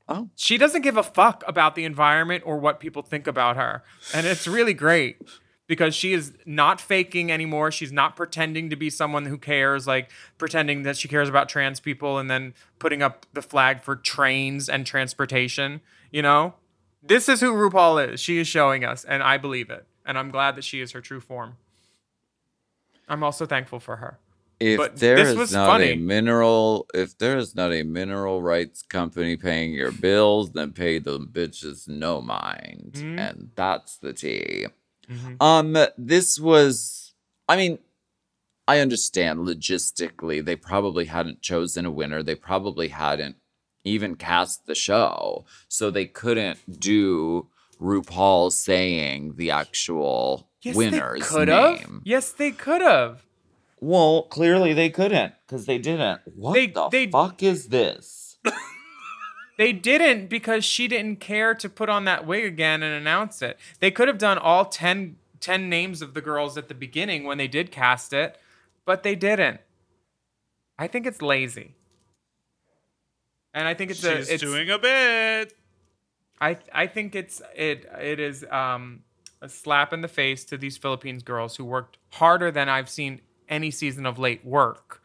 [0.08, 0.28] Oh.
[0.36, 3.82] She doesn't give a fuck about the environment or what people think about her.
[4.12, 5.22] And it's really great
[5.66, 7.70] because she is not faking anymore.
[7.70, 11.80] She's not pretending to be someone who cares, like pretending that she cares about trans
[11.80, 15.80] people and then putting up the flag for trains and transportation.
[16.10, 16.54] You know,
[17.02, 18.20] this is who RuPaul is.
[18.20, 19.86] She is showing us, and I believe it.
[20.04, 21.56] And I'm glad that she is her true form.
[23.08, 24.18] I'm also thankful for her.
[24.64, 25.92] If But there is not funny.
[25.92, 30.98] a mineral, if there is not a mineral rights company paying your bills, then pay
[30.98, 33.18] them bitches no mind, Mhm.
[33.18, 34.66] and that's the tea.
[35.10, 35.36] Mhm.
[35.42, 37.12] Um, this was,
[37.46, 37.78] I mean,
[38.66, 42.22] I understand logistically they probably hadn't chosen a winner.
[42.22, 43.36] They probably hadn't
[43.84, 47.48] even cast the show, so they couldn't do
[47.78, 52.00] RuPaul saying the actual Yes, winner's name.
[52.04, 53.20] Yes, they could have.
[53.84, 56.22] Well, clearly they couldn't because they didn't.
[56.34, 58.38] What They- the they- fuck is this?
[59.56, 63.56] They didn't because she didn't care to put on that wig again and announce it.
[63.78, 67.38] They could have done all 10, 10 names of the girls at the beginning when
[67.38, 68.36] they did cast it,
[68.84, 69.60] but they didn't.
[70.76, 71.76] I think it's lazy.
[73.54, 75.52] And I think it's She's a it's, doing a bit.
[76.40, 79.04] I I think it's it it is um
[79.40, 83.20] a slap in the face to these Philippines girls who worked harder than I've seen
[83.48, 85.02] any season of late work.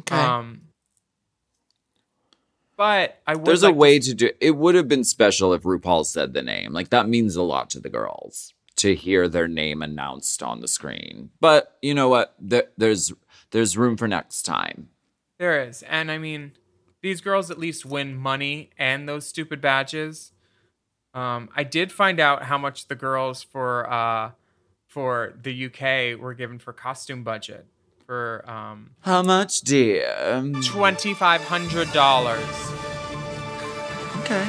[0.00, 0.16] Okay.
[0.16, 0.62] Um
[2.76, 5.52] but I would There's like a to way to do it would have been special
[5.52, 6.72] if RuPaul said the name.
[6.72, 10.68] Like that means a lot to the girls to hear their name announced on the
[10.68, 11.30] screen.
[11.40, 12.34] But you know what?
[12.40, 13.12] There, there's
[13.50, 14.88] there's room for next time.
[15.38, 15.82] There is.
[15.82, 16.52] And I mean,
[17.02, 20.32] these girls at least win money and those stupid badges.
[21.12, 24.32] Um, I did find out how much the girls for uh,
[24.94, 27.66] for the UK were given for costume budget
[28.06, 30.40] for um, How much, dear?
[30.64, 32.44] twenty five hundred dollars.
[34.20, 34.48] Okay.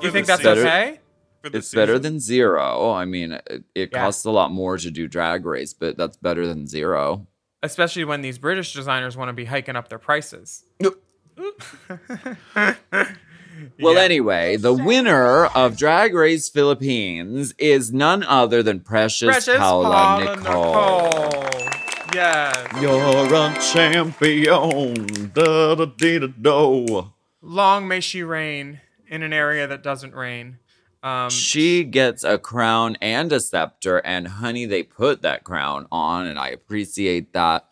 [0.00, 0.58] You think that's season.
[0.66, 1.00] okay?
[1.42, 2.90] For the It's better than zero.
[2.92, 4.00] I mean, it, it Yeah.
[4.04, 7.26] costs a lot more to do drag race, but that's better than zero.
[7.62, 10.64] Especially when these British designers want to be hiking up their prices.
[13.80, 14.00] Well, Yeah.
[14.00, 20.36] anyway, the winner of Drag Race Philippines is none other than Precious, Precious Paula, Paula
[20.36, 21.24] Nicole.
[21.24, 21.68] Nicole.
[22.14, 22.66] Yes.
[22.80, 25.30] You're a champion.
[25.34, 27.12] Da, da, dee, da, do.
[27.42, 30.58] Long may she reign in an area that doesn't rain.
[31.02, 36.26] Um, She gets a crown and a scepter, and honey, they put that crown on,
[36.26, 37.66] and I appreciate that.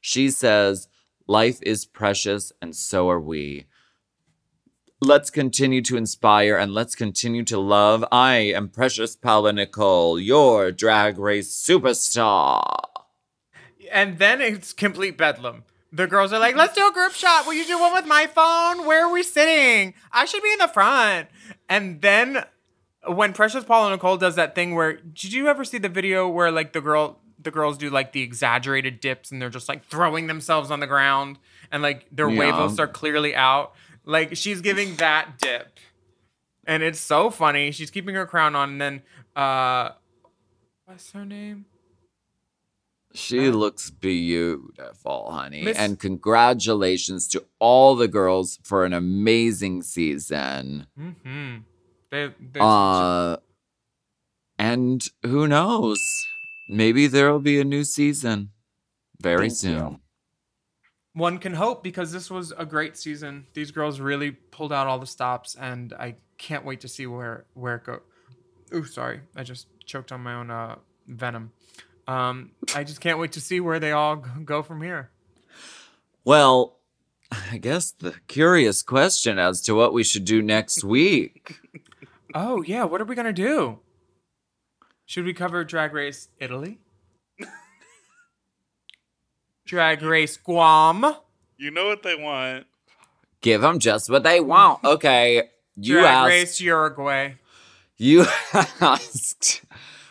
[0.00, 0.88] She says,
[1.26, 3.66] Life is precious, and so are we.
[5.00, 8.04] Let's continue to inspire and let's continue to love.
[8.10, 12.62] I am Precious Paula Nicole, your drag race superstar.
[13.92, 15.64] And then it's complete bedlam.
[15.90, 17.46] The girls are like, let's do a group shot.
[17.46, 18.86] Will you do one with my phone?
[18.86, 19.94] Where are we sitting?
[20.12, 21.28] I should be in the front.
[21.68, 22.44] And then
[23.06, 26.50] when Precious Paula Nicole does that thing where did you ever see the video where
[26.50, 30.26] like the girl the girls do like the exaggerated dips and they're just like throwing
[30.26, 31.38] themselves on the ground
[31.70, 32.38] and like their Yeah.
[32.40, 33.72] wavelets are clearly out.
[34.08, 35.78] Like she's giving that dip.
[36.66, 37.70] And it's so funny.
[37.70, 39.02] She's keeping her crown on and then
[39.36, 39.90] uh
[40.86, 41.66] what's her name?
[43.14, 45.62] She looks beautiful, honey.
[45.62, 50.86] Miss- And congratulations to all the girls for an amazing season.
[50.98, 51.56] Mm-hmm.
[52.10, 53.36] They, they, Uh,
[54.58, 56.00] and who knows?
[56.68, 58.50] Maybe there'll be a new season
[59.20, 60.00] very soon.
[61.18, 63.46] One can hope because this was a great season.
[63.54, 67.44] These girls really pulled out all the stops, and I can't wait to see where
[67.54, 68.00] where it go.
[68.74, 71.52] Ooh, sorry, I just choked on my own uh, venom.
[72.06, 75.10] Um, I just can't wait to see where they all go from here.
[76.24, 76.78] Well,
[77.30, 81.58] I guess the curious question as to what we should do next week.
[82.34, 83.78] Oh yeah, what are we gonna do?
[85.06, 86.78] Should we cover Drag Race Italy?
[89.68, 91.04] Drag Race Guam?
[91.58, 92.66] You know what they want.
[93.42, 94.82] Give them just what they want.
[94.82, 95.42] Okay,
[95.76, 96.28] you Drag asked.
[96.28, 97.34] Race Uruguay.
[97.98, 98.24] You
[98.80, 99.62] asked.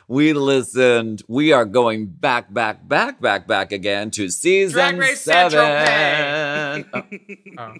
[0.08, 1.24] We listened.
[1.28, 6.86] We are going back, back, back, back, back again to season Drag Race seven.
[6.94, 7.04] Oh.
[7.58, 7.74] Oh.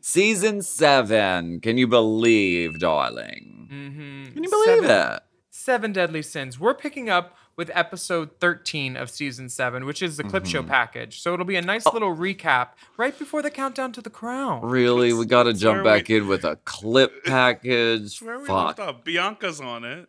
[0.00, 1.60] Season seven.
[1.60, 3.68] Can you believe, darling?
[3.70, 4.32] Mm-hmm.
[4.32, 5.12] Can you believe Seven.
[5.16, 5.22] it?
[5.50, 6.58] Seven Deadly Sins.
[6.58, 10.50] We're picking up with episode 13 of season 7, which is the clip Mm-hmm.
[10.52, 11.20] show package.
[11.20, 11.64] So it'll be a Oh.
[11.64, 14.62] nice little recap right before the countdown to the crown.
[14.62, 18.20] Really, we got to where jump we- back in with a clip package.
[18.20, 18.78] Where we Fuck.
[18.78, 19.04] left off.
[19.04, 20.08] Bianca's on it.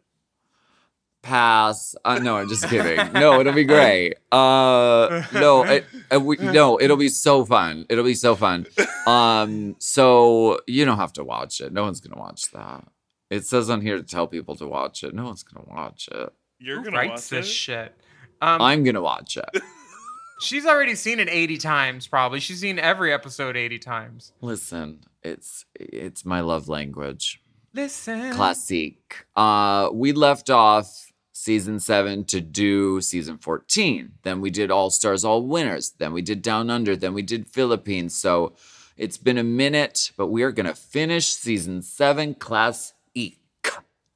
[1.22, 1.96] pass.
[2.06, 3.12] Uh, no, I'm just kidding.
[3.14, 4.14] No, it'll be great.
[4.32, 7.86] Uh, no, it, uh, we, no, it'll be so fun.
[7.90, 8.68] It'll be so fun.
[9.08, 11.74] Um, so you don't have to watch it.
[11.74, 12.88] No one's gonna watch that.
[13.32, 15.16] It says on here to tell people to watch it.
[15.16, 16.32] No one's gonna watch it.
[16.60, 17.52] You're Who gonna writes watch this it.
[17.52, 17.96] shit?
[18.42, 19.62] Um, I'm gonna watch it.
[20.42, 22.40] she's already seen it 80 times, probably.
[22.40, 24.32] She's seen every episode 80 times.
[24.42, 27.42] Listen, it's it's my love language.
[27.74, 28.32] Listen.
[28.34, 29.26] Classique.
[29.36, 34.14] Uh, we left off season seven to do season 14.
[34.24, 35.92] Then we did All Stars, All Winners.
[35.98, 36.96] Then we did Down Under.
[36.96, 38.16] Then we did Philippines.
[38.16, 38.56] So
[38.96, 43.40] it's been a minute, but we are going to finish season seven, Classique.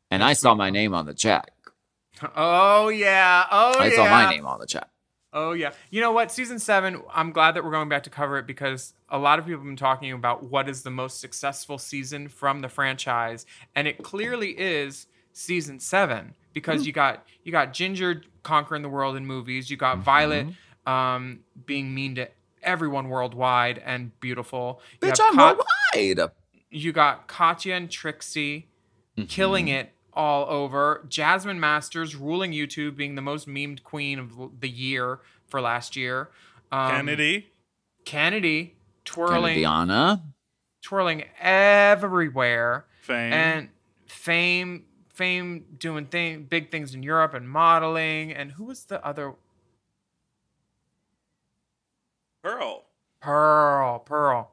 [0.10, 1.52] And I saw my name on the check.
[2.36, 3.46] Oh, yeah.
[3.52, 3.92] Oh, I yeah.
[3.92, 4.90] I saw my name on the chat.
[5.32, 5.74] Oh yeah.
[5.92, 6.32] You know what?
[6.32, 9.46] Season seven, I'm glad that we're going back to cover it because a lot of
[9.46, 13.46] people have been talking about what is the most successful season from the franchise.
[13.76, 16.34] And it clearly is season seven.
[16.52, 16.88] Because hmm.
[16.88, 20.04] you got you got Ginger conquering the world in movies, you got mm-hmm.
[20.04, 20.48] Violet
[20.88, 22.28] um, being mean to
[22.64, 24.82] everyone worldwide and beautiful.
[25.00, 25.56] Bitch, I'm Ka-
[25.94, 26.32] worldwide.
[26.72, 28.68] you got Katya and Trixie
[29.16, 29.28] mm-hmm.
[29.28, 31.06] killing it all over.
[31.10, 36.30] Jasmine Masters ruling YouTube, being the most memed queen of the year for last year.
[36.72, 37.48] Um, Kennedy.
[38.06, 40.22] Kennedy twirling, Canadiana.
[40.84, 43.34] twirling everywhere, Fame.
[43.34, 43.70] and
[44.08, 48.32] fame, fame doing thing, big things in Europe and modeling.
[48.32, 49.34] And who was the other?
[52.44, 52.86] Pearl.
[53.22, 54.52] Pearl, Pearl.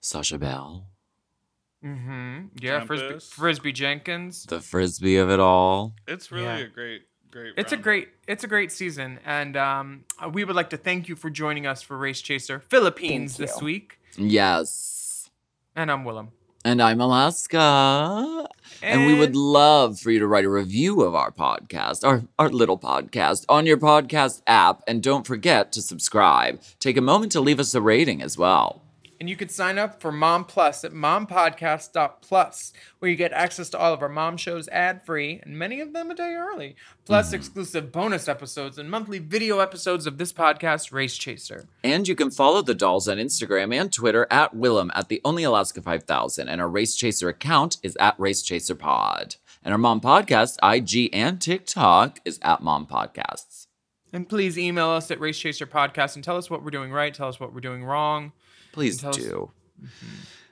[0.00, 0.86] Sasha Belle.
[1.86, 2.46] Mm-hmm.
[2.58, 3.34] Yeah, Frisbee, Tempest.
[3.34, 4.44] Frisbee Jenkins.
[4.46, 5.94] The frisbee of it all.
[6.08, 6.56] It's really Yeah.
[6.58, 7.54] a great, great.
[7.56, 11.16] It's a great it's a great season and um, we would like to thank you
[11.16, 13.98] for joining us for Race Chaser Philippines this week.
[14.16, 15.30] Yes.
[15.76, 16.30] And I'm Willem.
[16.64, 18.48] And I'm Alaska.
[18.82, 22.48] And we would love for you to write a review of our podcast, our, our
[22.48, 24.82] little podcast, on your podcast app.
[24.88, 26.60] And don't forget to subscribe.
[26.80, 28.82] Take a moment to leave us a rating as well.
[29.18, 33.78] And you can sign up for Mom Plus at mompodcast.plus, where you get access to
[33.78, 37.28] all of our mom shows ad free and many of them a day early, plus
[37.28, 37.36] mm-hmm.
[37.36, 41.66] exclusive bonus episodes and monthly video episodes of this podcast, Race Chaser.
[41.82, 45.44] And you can follow the dolls on Instagram and Twitter at Willem at the Only
[45.44, 46.48] Alaska 5000.
[46.48, 49.36] And our Race Chaser account is at Race Chaser Pod.
[49.64, 53.66] And our mom podcast, IG and TikTok, is at Mom Podcasts.
[54.12, 57.12] And please email us at Race Chaser Podcast and tell us what we're doing right,
[57.12, 58.32] tell us what we're doing wrong.
[58.76, 59.52] Please do.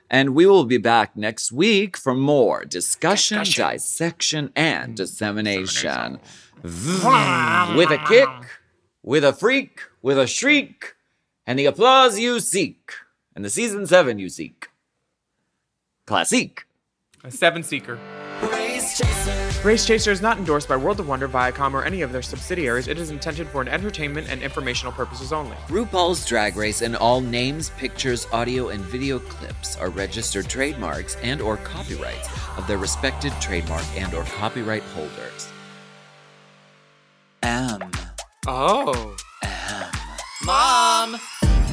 [0.09, 4.95] And we will be back next week for more discussion, dissection, and mm.
[4.95, 6.19] dissemination.
[6.63, 7.77] Vroom.
[7.77, 8.27] With a kick,
[9.03, 10.95] with a freak, with a shriek,
[11.45, 12.93] and the applause you seek,
[13.35, 14.69] and the season seven you seek.
[16.07, 16.65] Classique.
[17.23, 17.99] A seven seeker.
[18.95, 19.67] Race Chaser.
[19.67, 22.87] Race Chaser is not endorsed by World of Wonder, Viacom, or any of their subsidiaries.
[22.87, 25.57] It is intended for an entertainment and informational purposes only.
[25.67, 31.41] RuPaul's Drag Race and all names, pictures, audio, and video clips are registered trademarks and
[31.41, 35.49] or copyrights of their respected trademark and or copyright holders.
[37.43, 37.91] M.
[38.47, 39.17] Oh.
[39.43, 39.91] M.
[40.45, 41.19] Mom!